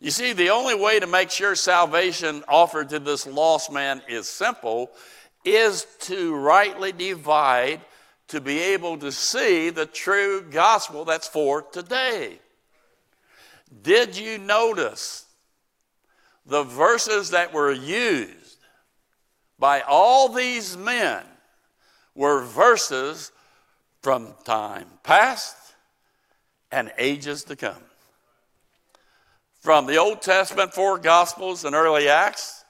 You 0.00 0.10
see, 0.10 0.32
the 0.32 0.48
only 0.48 0.74
way 0.74 0.98
to 0.98 1.06
make 1.06 1.30
sure 1.30 1.54
salvation 1.54 2.42
offered 2.48 2.88
to 2.88 2.98
this 2.98 3.26
lost 3.26 3.70
man 3.70 4.00
is 4.08 4.26
simple 4.26 4.90
is 5.44 5.86
to 6.00 6.34
rightly 6.34 6.90
divide, 6.90 7.82
to 8.28 8.40
be 8.40 8.58
able 8.60 8.96
to 8.98 9.12
see 9.12 9.68
the 9.68 9.84
true 9.84 10.42
gospel 10.50 11.04
that's 11.04 11.28
for 11.28 11.62
today. 11.62 12.38
Did 13.82 14.16
you 14.16 14.38
notice 14.38 15.26
the 16.46 16.62
verses 16.62 17.30
that 17.30 17.52
were 17.52 17.72
used 17.72 18.58
by 19.58 19.82
all 19.82 20.30
these 20.30 20.78
men 20.78 21.22
were 22.14 22.42
verses 22.42 23.32
from 24.00 24.34
time 24.44 24.86
past 25.02 25.56
and 26.72 26.90
ages 26.96 27.44
to 27.44 27.56
come? 27.56 27.89
From 29.60 29.86
the 29.86 29.98
Old 29.98 30.22
Testament, 30.22 30.74
four 30.74 30.98
Gospels 30.98 31.64
and 31.64 31.74
early 31.74 32.08
Acts, 32.08 32.64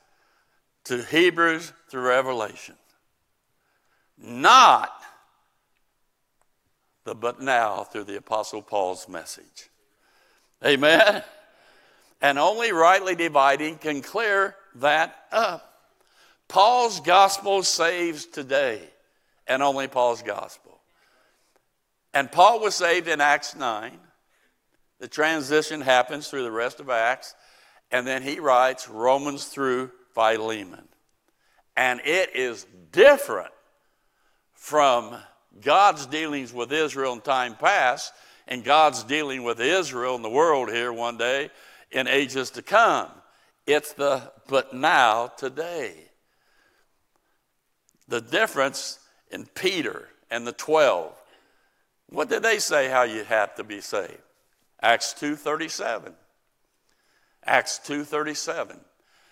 to 0.84 1.02
Hebrews 1.02 1.72
through 1.88 2.02
Revelation. 2.02 2.74
Not 4.18 4.92
the 7.04 7.14
but 7.14 7.40
now 7.40 7.84
through 7.84 8.04
the 8.04 8.18
Apostle 8.18 8.60
Paul's 8.60 9.08
message. 9.08 9.70
Amen? 10.64 11.22
And 12.20 12.38
only 12.38 12.72
rightly 12.72 13.14
dividing 13.14 13.78
can 13.78 14.02
clear 14.02 14.54
that 14.76 15.16
up. 15.32 15.66
Paul's 16.48 17.00
gospel 17.00 17.62
saves 17.62 18.26
today, 18.26 18.82
and 19.46 19.62
only 19.62 19.88
Paul's 19.88 20.22
gospel. 20.22 20.80
And 22.12 22.30
Paul 22.30 22.60
was 22.60 22.74
saved 22.74 23.08
in 23.08 23.20
Acts 23.20 23.54
9. 23.54 23.98
The 25.00 25.08
transition 25.08 25.80
happens 25.80 26.28
through 26.28 26.44
the 26.44 26.52
rest 26.52 26.78
of 26.78 26.90
Acts, 26.90 27.34
and 27.90 28.06
then 28.06 28.22
he 28.22 28.38
writes 28.38 28.88
Romans 28.88 29.46
through 29.46 29.90
Philemon. 30.14 30.86
And 31.76 32.00
it 32.04 32.36
is 32.36 32.66
different 32.92 33.50
from 34.52 35.16
God's 35.62 36.04
dealings 36.06 36.52
with 36.52 36.70
Israel 36.70 37.14
in 37.14 37.22
time 37.22 37.56
past 37.56 38.12
and 38.46 38.62
God's 38.62 39.02
dealing 39.02 39.42
with 39.42 39.58
Israel 39.58 40.16
and 40.16 40.24
the 40.24 40.28
world 40.28 40.68
here 40.68 40.92
one 40.92 41.16
day 41.16 41.50
in 41.90 42.06
ages 42.06 42.50
to 42.50 42.62
come. 42.62 43.08
It's 43.66 43.94
the 43.94 44.30
but 44.48 44.74
now, 44.74 45.28
today. 45.28 45.94
The 48.08 48.20
difference 48.20 48.98
in 49.30 49.46
Peter 49.46 50.08
and 50.30 50.46
the 50.46 50.52
12. 50.52 51.12
What 52.10 52.28
did 52.28 52.42
they 52.42 52.58
say 52.58 52.88
how 52.88 53.04
you 53.04 53.24
have 53.24 53.54
to 53.54 53.64
be 53.64 53.80
saved? 53.80 54.18
Acts 54.82 55.14
2:37. 55.14 56.14
Acts 57.44 57.78
2:37. 57.84 58.80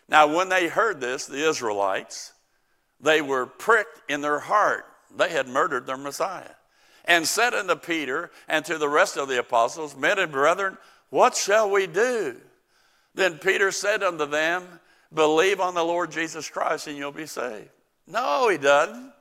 Now 0.08 0.26
when 0.26 0.48
they 0.48 0.68
heard 0.68 1.00
this, 1.00 1.26
the 1.26 1.48
Israelites, 1.48 2.32
they 3.00 3.20
were 3.20 3.46
pricked 3.46 4.10
in 4.10 4.20
their 4.20 4.40
heart. 4.40 4.86
They 5.14 5.30
had 5.30 5.48
murdered 5.48 5.86
their 5.86 5.96
Messiah. 5.96 6.54
And 7.04 7.26
said 7.26 7.54
unto 7.54 7.74
Peter 7.76 8.30
and 8.48 8.64
to 8.66 8.76
the 8.76 8.88
rest 8.88 9.16
of 9.16 9.28
the 9.28 9.38
apostles, 9.38 9.96
Men 9.96 10.18
and 10.18 10.30
brethren, 10.30 10.76
what 11.10 11.34
shall 11.34 11.70
we 11.70 11.86
do? 11.86 12.38
Then 13.14 13.38
Peter 13.38 13.72
said 13.72 14.02
unto 14.02 14.26
them, 14.26 14.80
Believe 15.12 15.60
on 15.60 15.74
the 15.74 15.84
Lord 15.84 16.10
Jesus 16.10 16.50
Christ 16.50 16.86
and 16.86 16.96
you'll 16.96 17.12
be 17.12 17.26
saved. 17.26 17.70
No, 18.06 18.48
he 18.48 18.58
doesn't. 18.58 19.12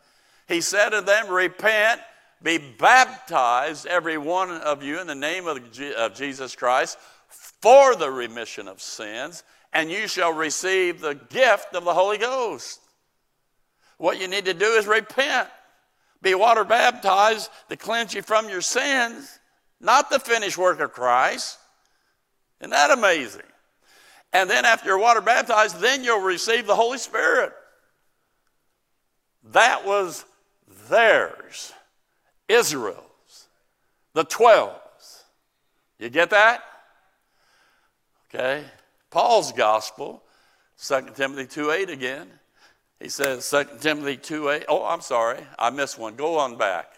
He 0.48 0.60
said 0.62 0.90
to 0.90 1.02
them, 1.02 1.30
Repent 1.30 2.02
be 2.42 2.58
baptized, 2.58 3.86
every 3.86 4.18
one 4.18 4.52
of 4.52 4.84
you, 4.84 5.00
in 5.00 5.08
the 5.08 5.16
name 5.16 5.48
of, 5.48 5.58
of 5.98 6.14
Jesus 6.14 6.56
Christ 6.56 6.98
for 7.62 7.96
the 7.96 8.10
remission 8.10 8.68
of 8.68 8.82
sins, 8.82 9.44
and 9.74 9.92
you 9.92 10.08
shall 10.08 10.34
receive 10.34 11.02
the 11.02 11.16
gift 11.16 11.74
of 11.74 11.84
the 11.84 11.94
Holy 11.94 12.18
Ghost. 12.18 12.80
What 13.98 14.20
you 14.20 14.28
need 14.28 14.46
to 14.46 14.54
do 14.54 14.66
is 14.66 14.88
repent. 14.88 15.50
Be 16.22 16.36
water 16.36 16.64
baptized 16.64 17.50
to 17.70 17.76
cleanse 17.76 18.14
you 18.14 18.22
from 18.22 18.50
your 18.50 18.62
sins, 18.62 19.40
not 19.80 20.10
the 20.10 20.20
finished 20.20 20.58
work 20.58 20.80
of 20.80 20.94
Christ. 20.94 21.58
Isn't 22.60 22.72
that 22.72 22.92
amazing? 22.92 23.42
And 24.34 24.50
then 24.50 24.66
after 24.66 24.90
you're 24.90 24.98
water 24.98 25.22
baptized, 25.22 25.80
then 25.80 26.04
you'll 26.04 26.22
receive 26.22 26.68
the 26.68 26.76
Holy 26.76 26.98
Spirit. 26.98 27.54
That 29.52 29.86
was 29.86 30.26
theirs. 30.90 31.72
Israel's, 32.48 33.48
the 34.14 34.26
12s. 34.26 35.24
You 36.00 36.10
get 36.10 36.30
that? 36.30 36.64
Okay. 38.30 38.64
Paul's 39.10 39.52
gospel, 39.52 40.24
2 40.82 41.08
Timothy 41.16 41.48
2 41.48 41.72
8 41.72 41.90
again. 41.90 42.28
He 43.00 43.10
says, 43.10 43.50
2 43.50 43.80
Timothy 43.80 44.18
2 44.18 44.50
8. 44.50 44.66
Oh, 44.68 44.86
I'm 44.86 45.02
sorry. 45.02 45.40
I 45.58 45.70
missed 45.70 45.98
one. 45.98 46.16
Go 46.16 46.38
on 46.38 46.58
back. 46.58 46.94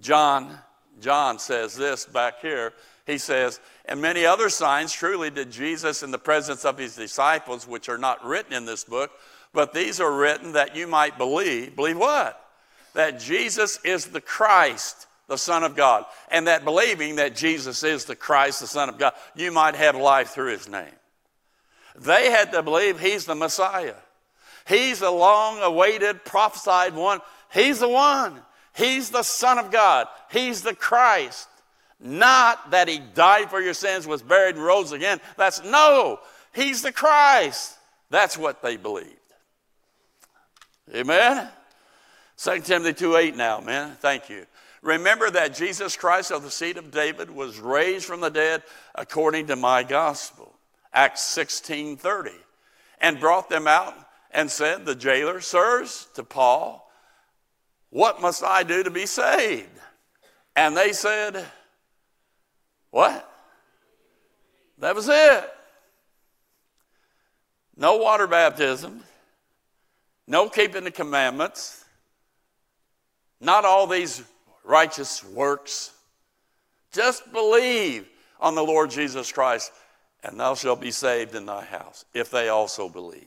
John, 0.00 0.58
John 1.00 1.38
says 1.38 1.76
this 1.76 2.06
back 2.06 2.40
here. 2.40 2.72
He 3.06 3.18
says, 3.18 3.60
and 3.86 4.02
many 4.02 4.26
other 4.26 4.50
signs 4.50 4.92
truly 4.92 5.30
did 5.30 5.50
Jesus 5.50 6.02
in 6.02 6.10
the 6.10 6.18
presence 6.18 6.64
of 6.64 6.76
his 6.76 6.94
disciples, 6.94 7.66
which 7.66 7.88
are 7.88 7.98
not 7.98 8.24
written 8.24 8.52
in 8.52 8.66
this 8.66 8.84
book, 8.84 9.10
but 9.54 9.72
these 9.72 9.98
are 10.00 10.12
written 10.12 10.52
that 10.52 10.76
you 10.76 10.86
might 10.86 11.16
believe. 11.16 11.74
Believe 11.74 11.96
what? 11.96 12.47
That 12.98 13.20
Jesus 13.20 13.78
is 13.84 14.06
the 14.06 14.20
Christ, 14.20 15.06
the 15.28 15.38
Son 15.38 15.62
of 15.62 15.76
God, 15.76 16.04
and 16.32 16.48
that 16.48 16.64
believing 16.64 17.14
that 17.16 17.36
Jesus 17.36 17.84
is 17.84 18.06
the 18.06 18.16
Christ, 18.16 18.58
the 18.58 18.66
Son 18.66 18.88
of 18.88 18.98
God, 18.98 19.12
you 19.36 19.52
might 19.52 19.76
have 19.76 19.94
life 19.94 20.30
through 20.30 20.50
his 20.50 20.68
name. 20.68 20.90
They 21.96 22.28
had 22.32 22.50
to 22.50 22.62
believe 22.64 22.98
he's 22.98 23.24
the 23.24 23.36
Messiah. 23.36 23.94
He's 24.66 24.98
the 24.98 25.12
long 25.12 25.62
awaited, 25.62 26.24
prophesied 26.24 26.96
one. 26.96 27.20
He's 27.52 27.78
the 27.78 27.88
one. 27.88 28.40
He's 28.74 29.10
the 29.10 29.22
Son 29.22 29.58
of 29.58 29.70
God. 29.70 30.08
He's 30.32 30.62
the 30.62 30.74
Christ. 30.74 31.46
Not 32.00 32.72
that 32.72 32.88
he 32.88 32.98
died 32.98 33.48
for 33.48 33.60
your 33.60 33.74
sins, 33.74 34.08
was 34.08 34.22
buried, 34.22 34.56
and 34.56 34.64
rose 34.64 34.90
again. 34.90 35.20
That's 35.36 35.62
no. 35.62 36.18
He's 36.52 36.82
the 36.82 36.90
Christ. 36.90 37.78
That's 38.10 38.36
what 38.36 38.60
they 38.60 38.76
believed. 38.76 39.14
Amen? 40.92 41.48
2 42.38 42.60
Timothy 42.60 42.92
2 42.94 43.16
8 43.16 43.36
now, 43.36 43.60
man. 43.60 43.96
Thank 44.00 44.30
you. 44.30 44.46
Remember 44.80 45.28
that 45.28 45.54
Jesus 45.54 45.96
Christ 45.96 46.30
of 46.30 46.44
the 46.44 46.50
seed 46.52 46.76
of 46.76 46.92
David 46.92 47.30
was 47.30 47.58
raised 47.58 48.06
from 48.06 48.20
the 48.20 48.30
dead 48.30 48.62
according 48.94 49.48
to 49.48 49.56
my 49.56 49.82
gospel. 49.82 50.54
Acts 50.92 51.22
16 51.22 51.96
30. 51.96 52.30
And 53.00 53.18
brought 53.18 53.48
them 53.48 53.66
out 53.66 53.94
and 54.30 54.50
said, 54.50 54.86
The 54.86 54.94
jailer, 54.94 55.40
sirs, 55.40 56.06
to 56.14 56.22
Paul, 56.22 56.88
What 57.90 58.20
must 58.20 58.44
I 58.44 58.62
do 58.62 58.84
to 58.84 58.90
be 58.90 59.06
saved? 59.06 59.68
And 60.54 60.76
they 60.76 60.92
said, 60.92 61.44
What? 62.90 63.28
That 64.78 64.94
was 64.94 65.08
it. 65.08 65.50
No 67.76 67.96
water 67.96 68.26
baptism, 68.26 69.02
no 70.26 70.48
keeping 70.48 70.84
the 70.84 70.90
commandments, 70.90 71.84
not 73.40 73.64
all 73.64 73.86
these 73.86 74.22
righteous 74.64 75.24
works. 75.24 75.92
Just 76.92 77.32
believe 77.32 78.08
on 78.40 78.54
the 78.54 78.64
Lord 78.64 78.90
Jesus 78.90 79.32
Christ, 79.32 79.72
and 80.22 80.38
thou 80.38 80.54
shalt 80.54 80.80
be 80.80 80.90
saved 80.90 81.34
in 81.34 81.46
thy 81.46 81.64
house, 81.64 82.04
if 82.14 82.30
they 82.30 82.48
also 82.48 82.88
believe. 82.88 83.26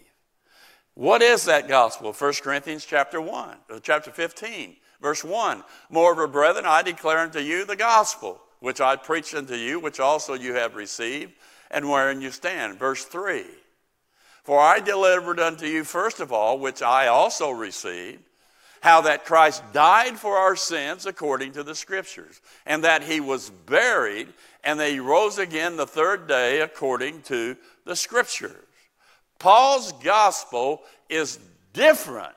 What 0.93 1.21
is 1.21 1.45
that 1.45 1.67
gospel? 1.67 2.13
1 2.13 2.33
Corinthians 2.43 2.85
chapter 2.85 3.21
1, 3.21 3.57
uh, 3.69 3.79
chapter 3.81 4.11
15, 4.11 4.75
verse 5.01 5.23
1. 5.23 5.63
Moreover, 5.89 6.27
brethren, 6.27 6.65
I 6.65 6.81
declare 6.81 7.19
unto 7.19 7.39
you 7.39 7.65
the 7.65 7.75
gospel, 7.77 8.41
which 8.59 8.81
I 8.81 8.95
preached 8.97 9.33
unto 9.33 9.55
you, 9.55 9.79
which 9.79 9.99
also 9.99 10.33
you 10.33 10.53
have 10.53 10.75
received, 10.75 11.33
and 11.69 11.89
wherein 11.89 12.21
you 12.21 12.31
stand. 12.31 12.77
Verse 12.77 13.05
3. 13.05 13.45
For 14.43 14.59
I 14.59 14.79
delivered 14.79 15.39
unto 15.39 15.65
you 15.65 15.83
first 15.83 16.19
of 16.19 16.33
all, 16.33 16.59
which 16.59 16.81
I 16.81 17.07
also 17.07 17.51
received, 17.51 18.23
how 18.81 19.01
that 19.01 19.25
Christ 19.25 19.63
died 19.73 20.17
for 20.19 20.37
our 20.37 20.55
sins 20.55 21.05
according 21.05 21.53
to 21.53 21.63
the 21.63 21.75
Scriptures, 21.75 22.41
and 22.65 22.83
that 22.83 23.03
he 23.03 23.19
was 23.19 23.49
buried, 23.49 24.27
and 24.63 24.79
that 24.79 24.91
he 24.91 24.99
rose 24.99 25.37
again 25.37 25.77
the 25.77 25.87
third 25.87 26.27
day 26.27 26.61
according 26.61 27.21
to 27.23 27.55
the 27.85 27.95
Scriptures. 27.95 28.55
Paul's 29.39 29.91
gospel 30.03 30.81
is 31.09 31.39
different 31.73 32.33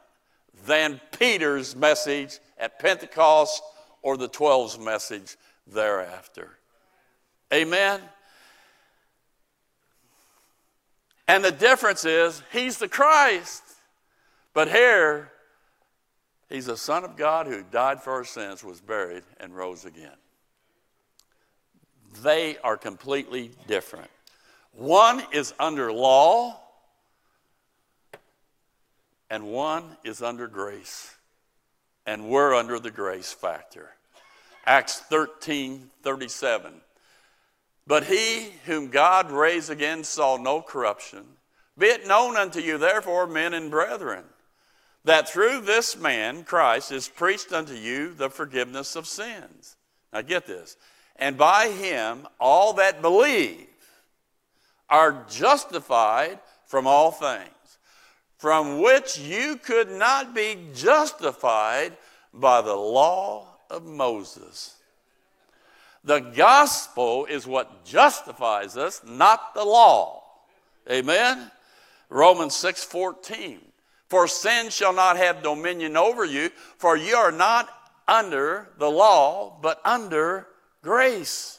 than 0.66 1.00
Peter's 1.18 1.74
message 1.74 2.38
at 2.58 2.78
Pentecost 2.78 3.62
or 4.02 4.16
the 4.16 4.28
12's 4.28 4.78
message 4.78 5.36
thereafter. 5.66 6.50
Amen? 7.52 8.00
And 11.26 11.44
the 11.44 11.52
difference 11.52 12.04
is, 12.04 12.42
he's 12.52 12.78
the 12.78 12.88
Christ. 12.88 13.62
But 14.52 14.68
here, 14.68 15.30
he's 16.54 16.66
the 16.66 16.76
Son 16.76 17.04
of 17.04 17.16
God 17.16 17.46
who 17.46 17.62
died 17.62 18.02
for 18.02 18.12
our 18.12 18.24
sins, 18.24 18.62
was 18.64 18.80
buried, 18.80 19.24
and 19.40 19.54
rose 19.54 19.84
again. 19.84 20.16
They 22.22 22.56
are 22.58 22.76
completely 22.76 23.50
different. 23.66 24.10
One 24.72 25.22
is 25.32 25.52
under 25.58 25.92
law, 25.92 26.60
and 29.30 29.44
one 29.44 29.96
is 30.04 30.22
under 30.22 30.46
grace. 30.46 31.10
And 32.06 32.28
we're 32.28 32.54
under 32.54 32.78
the 32.78 32.90
grace 32.90 33.32
factor. 33.32 33.90
Acts 34.66 35.00
13 35.00 35.90
37. 36.02 36.72
But 37.86 38.04
he 38.04 38.52
whom 38.64 38.88
God 38.88 39.30
raised 39.30 39.70
again 39.70 40.04
saw 40.04 40.36
no 40.36 40.62
corruption. 40.62 41.24
Be 41.76 41.86
it 41.86 42.06
known 42.06 42.36
unto 42.36 42.60
you, 42.60 42.78
therefore, 42.78 43.26
men 43.26 43.54
and 43.54 43.70
brethren, 43.70 44.24
that 45.04 45.28
through 45.28 45.60
this 45.60 45.96
man, 45.96 46.44
Christ, 46.44 46.90
is 46.90 47.08
preached 47.08 47.52
unto 47.52 47.74
you 47.74 48.14
the 48.14 48.30
forgiveness 48.30 48.96
of 48.96 49.06
sins. 49.06 49.76
Now 50.12 50.22
get 50.22 50.46
this. 50.46 50.76
And 51.16 51.36
by 51.36 51.68
him, 51.68 52.26
all 52.40 52.72
that 52.74 53.02
believe 53.02 53.66
are 54.88 55.24
justified 55.30 56.38
from 56.66 56.86
all 56.86 57.10
things, 57.10 57.78
from 58.38 58.80
which 58.80 59.18
you 59.18 59.56
could 59.56 59.90
not 59.90 60.34
be 60.34 60.58
justified 60.74 61.96
by 62.32 62.60
the 62.62 62.74
law 62.74 63.46
of 63.70 63.84
Moses. 63.84 64.74
The 66.02 66.20
gospel 66.20 67.26
is 67.26 67.46
what 67.46 67.84
justifies 67.84 68.76
us, 68.76 69.00
not 69.04 69.54
the 69.54 69.64
law. 69.64 70.22
Amen. 70.90 71.50
Romans 72.10 72.54
6:14. 72.54 73.60
For 74.14 74.28
sin 74.28 74.70
shall 74.70 74.92
not 74.92 75.16
have 75.16 75.42
dominion 75.42 75.96
over 75.96 76.24
you, 76.24 76.50
for 76.78 76.96
you 76.96 77.16
are 77.16 77.32
not 77.32 77.68
under 78.06 78.68
the 78.78 78.88
law, 78.88 79.58
but 79.60 79.80
under 79.84 80.46
grace. 80.84 81.58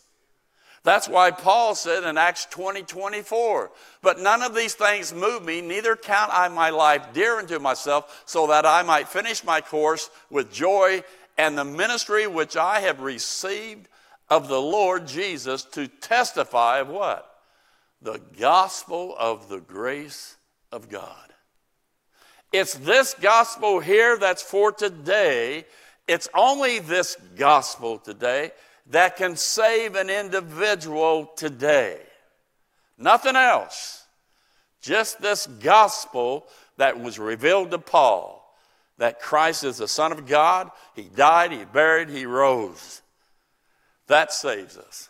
That's 0.84 1.10
why 1.10 1.32
Paul 1.32 1.76
said 1.76 2.06
in 2.06 2.18
Acts 2.18 2.46
20 2.46 2.84
24, 2.84 3.72
But 4.02 4.22
none 4.22 4.42
of 4.42 4.56
these 4.56 4.74
things 4.74 5.14
move 5.14 5.44
me, 5.44 5.60
neither 5.60 5.98
count 5.98 6.32
I 6.34 6.48
my 6.48 6.70
life 6.70 7.08
dear 7.12 7.40
unto 7.40 7.60
myself, 7.60 8.24
so 8.26 8.48
that 8.48 8.66
I 8.66 8.84
might 8.84 9.10
finish 9.10 9.44
my 9.44 9.60
course 9.60 10.10
with 10.30 10.54
joy 10.54 11.04
and 11.38 11.58
the 11.58 11.66
ministry 11.66 12.26
which 12.26 12.56
I 12.56 12.80
have 12.80 13.02
received 13.02 13.90
of 14.30 14.48
the 14.48 14.62
Lord 14.62 15.08
Jesus 15.08 15.66
to 15.74 15.90
testify 15.90 16.80
of 16.80 16.88
what? 16.88 17.38
The 18.02 18.22
gospel 18.40 19.14
of 19.20 19.50
the 19.50 19.60
grace 19.60 20.38
of 20.72 20.88
God. 20.88 21.35
It's 22.58 22.76
this 22.76 23.14
gospel 23.16 23.82
here 23.82 24.18
that's 24.18 24.42
for 24.42 24.72
today. 24.72 25.66
It's 26.08 26.30
only 26.34 26.80
this 26.80 27.18
gospel 27.36 27.98
today 27.98 28.52
that 28.92 29.18
can 29.18 29.36
save 29.36 29.96
an 29.96 30.10
individual 30.10 31.26
today. 31.36 32.00
Nothing 32.98 33.36
else. 33.36 34.06
Just 34.80 35.22
this 35.22 35.48
gospel 35.48 36.48
that 36.78 36.98
was 36.98 37.20
revealed 37.20 37.72
to 37.72 37.78
Paul 37.78 38.42
that 39.00 39.20
Christ 39.20 39.66
is 39.66 39.80
the 39.80 39.88
Son 39.90 40.14
of 40.14 40.26
God. 40.26 40.72
He 40.96 41.04
died, 41.04 41.52
He 41.52 41.66
buried, 41.66 42.08
He 42.08 42.26
rose. 42.26 43.02
That 44.08 44.32
saves 44.32 44.78
us. 44.78 45.10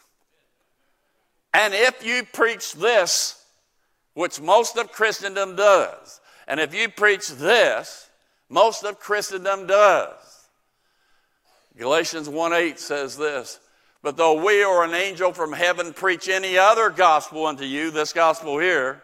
And 1.53 1.75
if 1.75 2.03
you 2.03 2.23
preach 2.23 2.73
this, 2.73 3.45
which 4.15 4.41
most 4.41 4.77
of 4.77 4.91
Christendom 4.91 5.55
does, 5.55 6.21
and 6.47 6.60
if 6.60 6.73
you 6.73 6.89
preach 6.89 7.29
this, 7.29 8.10
most 8.49 8.84
of 8.84 8.99
Christendom 8.99 9.67
does. 9.67 10.47
Galatians 11.77 12.29
1 12.29 12.53
8 12.53 12.79
says 12.79 13.17
this 13.17 13.60
But 14.01 14.17
though 14.17 14.43
we 14.43 14.63
or 14.63 14.84
an 14.84 14.93
angel 14.93 15.34
from 15.34 15.53
heaven 15.53 15.93
preach 15.93 16.29
any 16.29 16.58
other 16.58 16.89
gospel 16.89 17.45
unto 17.45 17.65
you, 17.65 17.91
this 17.91 18.13
gospel 18.13 18.60
here, 18.60 19.01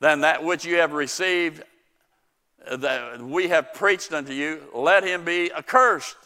than 0.00 0.22
that 0.22 0.42
which 0.42 0.64
you 0.64 0.76
have 0.76 0.92
received, 0.92 1.62
uh, 2.66 2.76
that 2.76 3.22
we 3.22 3.48
have 3.48 3.74
preached 3.74 4.12
unto 4.12 4.32
you, 4.32 4.62
let 4.74 5.04
him 5.04 5.24
be 5.24 5.52
accursed. 5.52 6.16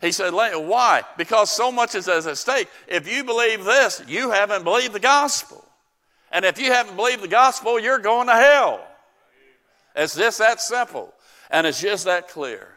He 0.00 0.10
said, 0.10 0.32
Why? 0.32 1.02
Because 1.16 1.50
so 1.50 1.70
much 1.70 1.94
is 1.94 2.08
at 2.08 2.36
stake. 2.36 2.68
If 2.88 3.10
you 3.10 3.22
believe 3.22 3.64
this, 3.64 4.02
you 4.08 4.30
haven't 4.30 4.64
believed 4.64 4.94
the 4.94 5.00
gospel. 5.00 5.64
And 6.32 6.46
if 6.46 6.58
you 6.58 6.72
haven't 6.72 6.96
believed 6.96 7.22
the 7.22 7.28
gospel, 7.28 7.78
you're 7.78 7.98
going 7.98 8.26
to 8.26 8.34
hell. 8.34 8.84
It's 9.94 10.16
just 10.16 10.38
that 10.38 10.60
simple. 10.60 11.12
And 11.50 11.66
it's 11.66 11.80
just 11.80 12.06
that 12.06 12.28
clear. 12.28 12.68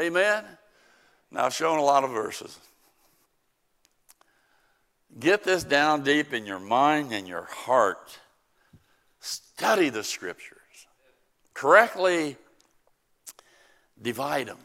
Amen? 0.00 0.44
Now, 1.30 1.44
I've 1.44 1.54
shown 1.54 1.78
a 1.78 1.82
lot 1.82 2.02
of 2.02 2.10
verses. 2.10 2.58
Get 5.20 5.44
this 5.44 5.62
down 5.62 6.02
deep 6.02 6.32
in 6.32 6.46
your 6.46 6.58
mind 6.58 7.12
and 7.12 7.28
your 7.28 7.44
heart. 7.44 8.18
Study 9.20 9.90
the 9.90 10.02
scriptures. 10.02 10.58
Correctly 11.52 12.36
divide 14.00 14.48
them. 14.48 14.58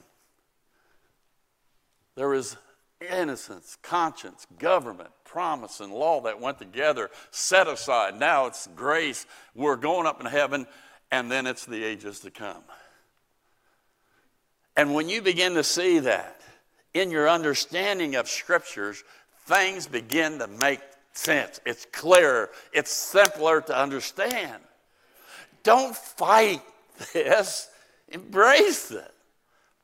There 2.15 2.33
is 2.33 2.55
innocence, 3.01 3.77
conscience, 3.81 4.47
government, 4.57 5.11
promise, 5.27 5.79
and 5.79 5.93
law 5.93 6.21
that 6.21 6.41
went 6.41 6.57
together, 6.57 7.11
set 7.31 7.67
aside. 7.67 8.19
Now 8.19 8.47
it's 8.47 8.67
grace. 8.75 9.25
We're 9.53 9.75
going 9.75 10.07
up 10.07 10.19
in 10.19 10.25
heaven, 10.25 10.65
and 11.11 11.31
then 11.31 11.45
it's 11.45 11.65
the 11.65 11.83
ages 11.83 12.21
to 12.21 12.31
come. 12.31 12.63
And 14.75 14.93
when 14.93 15.09
you 15.09 15.21
begin 15.21 15.53
to 15.55 15.63
see 15.63 15.99
that 15.99 16.41
in 16.93 17.11
your 17.11 17.29
understanding 17.29 18.15
of 18.15 18.27
scriptures, 18.27 19.03
things 19.45 19.87
begin 19.87 20.39
to 20.39 20.47
make 20.47 20.81
sense. 21.13 21.59
It's 21.65 21.85
clearer, 21.91 22.49
it's 22.71 22.91
simpler 22.91 23.61
to 23.61 23.77
understand. 23.77 24.61
Don't 25.63 25.95
fight 25.95 26.61
this, 27.13 27.69
embrace 28.09 28.91
it. 28.91 29.11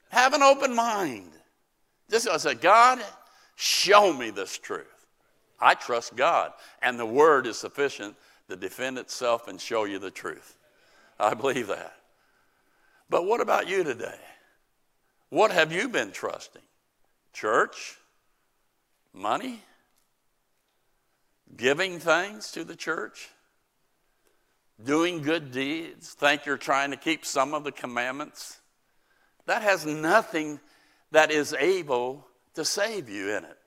Have 0.09 0.33
an 0.33 0.43
open 0.43 0.75
mind. 0.75 1.31
Just 2.09 2.27
I 2.27 2.37
say, 2.37 2.53
God, 2.53 2.99
show 3.55 4.13
me 4.13 4.29
this 4.29 4.57
truth. 4.59 4.92
I 5.59 5.75
trust 5.75 6.15
God, 6.15 6.51
and 6.81 6.99
the 6.99 7.05
word 7.05 7.47
is 7.47 7.57
sufficient 7.57 8.15
to 8.49 8.55
defend 8.55 8.97
itself 8.97 9.47
and 9.47 9.59
show 9.59 9.85
you 9.85 9.99
the 9.99 10.11
truth. 10.11 10.57
I 11.19 11.33
believe 11.33 11.67
that. 11.67 11.95
But 13.09 13.25
what 13.25 13.41
about 13.41 13.67
you 13.67 13.83
today? 13.83 14.19
What 15.29 15.51
have 15.51 15.71
you 15.71 15.87
been 15.87 16.11
trusting? 16.11 16.61
Church? 17.31 17.97
Money? 19.13 19.61
Giving 21.55 21.99
things 21.99 22.51
to 22.51 22.63
the 22.63 22.75
church? 22.75 23.29
Doing 24.83 25.21
good 25.21 25.51
deeds? 25.51 26.13
Think 26.13 26.45
you're 26.45 26.57
trying 26.57 26.91
to 26.91 26.97
keep 26.97 27.25
some 27.25 27.53
of 27.53 27.63
the 27.63 27.71
commandments? 27.71 28.59
That 29.45 29.61
has 29.61 29.85
nothing 29.85 30.59
that 31.11 31.31
is 31.31 31.53
able 31.57 32.27
to 32.55 32.65
save 32.65 33.09
you 33.09 33.29
in 33.29 33.43
it. 33.45 33.57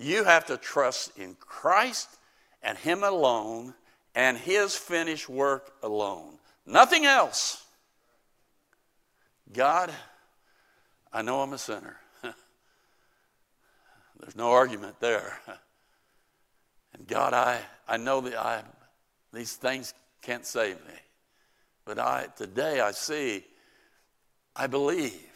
You 0.00 0.22
have 0.22 0.46
to 0.46 0.56
trust 0.56 1.18
in 1.18 1.34
Christ 1.40 2.08
and 2.62 2.78
Him 2.78 3.02
alone 3.02 3.74
and 4.14 4.38
His 4.38 4.76
finished 4.76 5.28
work 5.28 5.72
alone. 5.82 6.38
Nothing 6.64 7.04
else. 7.04 7.64
God, 9.52 9.90
I 11.12 11.22
know 11.22 11.40
I'm 11.40 11.52
a 11.52 11.58
sinner. 11.58 11.96
There's 14.20 14.36
no 14.36 14.52
argument 14.52 15.00
there. 15.00 15.38
And 16.94 17.06
God, 17.06 17.34
I, 17.34 17.60
I 17.86 17.98
know 17.98 18.22
that 18.22 18.34
I, 18.34 18.62
these 19.32 19.54
things 19.54 19.92
can't 20.22 20.44
save 20.44 20.76
me. 20.86 20.94
But 21.84 21.98
I, 21.98 22.28
today 22.34 22.80
I 22.80 22.92
see, 22.92 23.44
I 24.56 24.66
believe. 24.66 25.30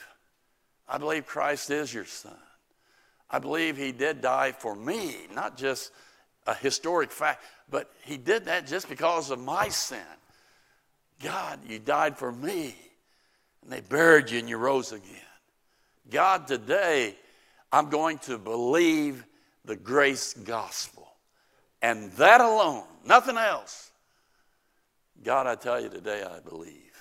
I 0.89 0.97
believe 0.97 1.27
Christ 1.27 1.71
is 1.71 1.93
your 1.93 2.07
son. 2.07 2.33
I 3.33 3.39
believe 3.39 3.79
he 3.79 3.93
did 3.93 4.21
die 4.21 4.53
for 4.53 4.77
me, 4.77 5.17
not 5.35 5.57
just 5.57 5.91
a 6.47 6.55
historic 6.55 7.11
fact, 7.11 7.43
but 7.71 7.91
he 8.05 8.19
did 8.19 8.45
that 8.45 8.67
just 8.67 8.89
because 8.89 9.31
of 9.31 9.41
my 9.41 9.69
sin. 9.71 9.99
God, 11.23 11.61
you 11.67 11.79
died 11.79 12.19
for 12.19 12.31
me. 12.31 12.75
And 13.63 13.73
they 13.73 13.81
buried 13.81 14.31
you 14.31 14.39
and 14.39 14.49
you 14.49 14.59
rose 14.59 14.93
again. 14.93 15.17
God, 16.11 16.47
today 16.47 17.17
I'm 17.73 17.89
going 17.89 18.19
to 18.19 18.37
believe 18.37 19.25
the 19.65 19.77
grace 19.77 20.35
gospel. 20.35 21.09
And 21.81 22.13
that 22.13 22.41
alone, 22.41 22.85
nothing 23.05 23.39
else. 23.39 23.91
God, 25.25 25.47
I 25.47 25.55
tell 25.55 25.81
you 25.81 25.89
today, 25.89 26.23
I 26.23 26.41
believe 26.41 26.93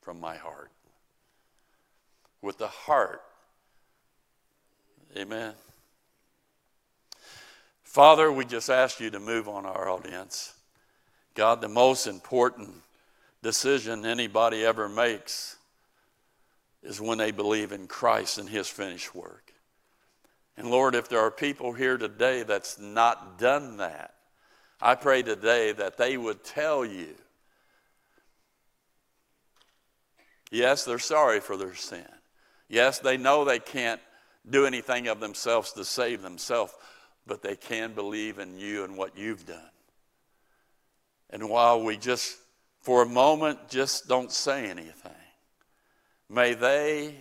from 0.00 0.18
my 0.18 0.36
heart. 0.36 0.72
With 2.40 2.58
the 2.58 2.68
heart. 2.68 3.22
Amen. 5.16 5.54
Father, 7.82 8.30
we 8.30 8.44
just 8.44 8.68
ask 8.68 9.00
you 9.00 9.10
to 9.10 9.20
move 9.20 9.48
on 9.48 9.64
our 9.64 9.88
audience. 9.88 10.52
God, 11.34 11.60
the 11.60 11.68
most 11.68 12.06
important 12.06 12.70
decision 13.42 14.04
anybody 14.04 14.64
ever 14.64 14.88
makes 14.88 15.56
is 16.82 17.00
when 17.00 17.18
they 17.18 17.30
believe 17.30 17.72
in 17.72 17.86
Christ 17.86 18.38
and 18.38 18.48
his 18.48 18.68
finished 18.68 19.14
work. 19.14 19.52
And 20.56 20.70
Lord, 20.70 20.94
if 20.94 21.08
there 21.08 21.20
are 21.20 21.30
people 21.30 21.72
here 21.72 21.96
today 21.96 22.42
that's 22.42 22.78
not 22.78 23.38
done 23.38 23.78
that, 23.78 24.14
I 24.80 24.94
pray 24.94 25.22
today 25.22 25.72
that 25.72 25.96
they 25.96 26.16
would 26.16 26.44
tell 26.44 26.84
you, 26.84 27.14
yes, 30.50 30.84
they're 30.84 30.98
sorry 30.98 31.40
for 31.40 31.56
their 31.56 31.74
sin. 31.74 32.06
Yes, 32.68 32.98
they 32.98 33.16
know 33.16 33.44
they 33.44 33.58
can't 33.58 34.00
do 34.50 34.66
anything 34.66 35.08
of 35.08 35.20
themselves 35.20 35.72
to 35.72 35.84
save 35.84 36.22
themselves, 36.22 36.72
but 37.26 37.42
they 37.42 37.56
can 37.56 37.94
believe 37.94 38.38
in 38.38 38.58
you 38.58 38.84
and 38.84 38.96
what 38.96 39.16
you've 39.16 39.46
done. 39.46 39.70
And 41.30 41.48
while 41.48 41.82
we 41.82 41.96
just, 41.96 42.38
for 42.80 43.02
a 43.02 43.08
moment, 43.08 43.68
just 43.68 44.08
don't 44.08 44.32
say 44.32 44.70
anything, 44.70 45.12
may 46.28 46.54
they, 46.54 47.16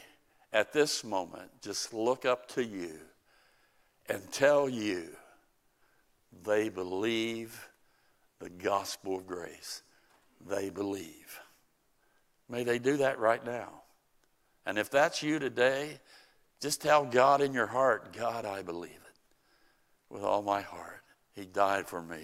at 0.53 0.71
this 0.71 1.03
moment, 1.03 1.49
just 1.61 1.93
look 1.93 2.25
up 2.25 2.47
to 2.49 2.63
you 2.63 2.93
and 4.07 4.31
tell 4.31 4.69
you 4.69 5.09
they 6.43 6.69
believe 6.69 7.67
the 8.39 8.49
gospel 8.49 9.17
of 9.17 9.27
grace. 9.27 9.81
They 10.47 10.69
believe. 10.69 11.39
May 12.47 12.63
they 12.63 12.79
do 12.79 12.97
that 12.97 13.19
right 13.19 13.43
now. 13.45 13.81
And 14.65 14.77
if 14.77 14.89
that's 14.89 15.23
you 15.23 15.39
today, 15.39 15.99
just 16.61 16.81
tell 16.81 17.05
God 17.05 17.41
in 17.41 17.53
your 17.53 17.67
heart, 17.67 18.13
God, 18.13 18.45
I 18.45 18.61
believe 18.61 18.91
it 18.91 20.13
with 20.13 20.23
all 20.23 20.41
my 20.41 20.61
heart. 20.61 21.03
He 21.33 21.45
died 21.45 21.87
for 21.87 22.01
me 22.01 22.21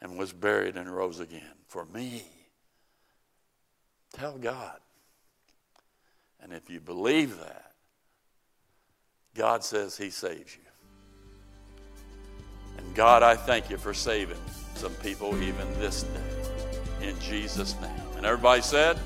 and 0.00 0.18
was 0.18 0.32
buried 0.32 0.76
and 0.76 0.94
rose 0.94 1.20
again 1.20 1.42
for 1.68 1.86
me. 1.86 2.24
Tell 4.12 4.36
God. 4.36 4.78
And 6.42 6.52
if 6.52 6.68
you 6.68 6.80
believe 6.80 7.38
that, 7.38 7.72
God 9.34 9.64
says 9.64 9.96
He 9.96 10.10
saves 10.10 10.56
you. 10.56 10.62
And 12.78 12.94
God, 12.94 13.22
I 13.22 13.36
thank 13.36 13.70
you 13.70 13.78
for 13.78 13.94
saving 13.94 14.36
some 14.74 14.92
people 14.94 15.42
even 15.42 15.66
this 15.78 16.02
day. 16.02 17.08
In 17.08 17.18
Jesus' 17.20 17.74
name. 17.80 17.90
And 18.16 18.24
everybody 18.24 18.62
said, 18.62 18.98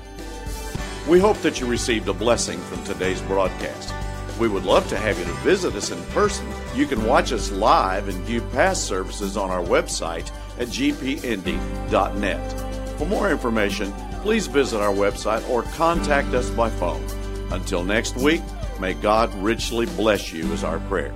We 1.07 1.19
hope 1.19 1.37
that 1.37 1.59
you 1.59 1.65
received 1.65 2.07
a 2.07 2.13
blessing 2.13 2.59
from 2.59 2.83
today's 2.83 3.21
broadcast. 3.23 3.93
We 4.39 4.47
would 4.47 4.65
love 4.65 4.87
to 4.89 4.97
have 4.97 5.17
you 5.17 5.25
to 5.25 5.33
visit 5.41 5.75
us 5.75 5.91
in 5.91 6.01
person. 6.11 6.47
You 6.75 6.85
can 6.85 7.05
watch 7.05 7.31
us 7.31 7.51
live 7.51 8.07
and 8.07 8.23
view 8.23 8.41
past 8.53 8.85
services 8.85 9.35
on 9.35 9.49
our 9.49 9.63
website 9.63 10.31
at 10.59 10.67
gpindy.net. 10.67 11.57
For 12.97 13.05
more 13.05 13.31
information, 13.31 13.91
please 14.21 14.47
visit 14.47 14.79
our 14.79 14.93
website 14.93 15.47
or 15.49 15.63
contact 15.63 16.33
us 16.35 16.49
by 16.51 16.69
phone. 16.69 17.03
Until 17.51 17.83
next 17.83 18.15
week, 18.15 18.41
may 18.79 18.93
God 18.93 19.33
richly 19.35 19.87
bless 19.87 20.31
you, 20.31 20.51
is 20.53 20.63
our 20.63 20.79
prayer. 20.81 21.13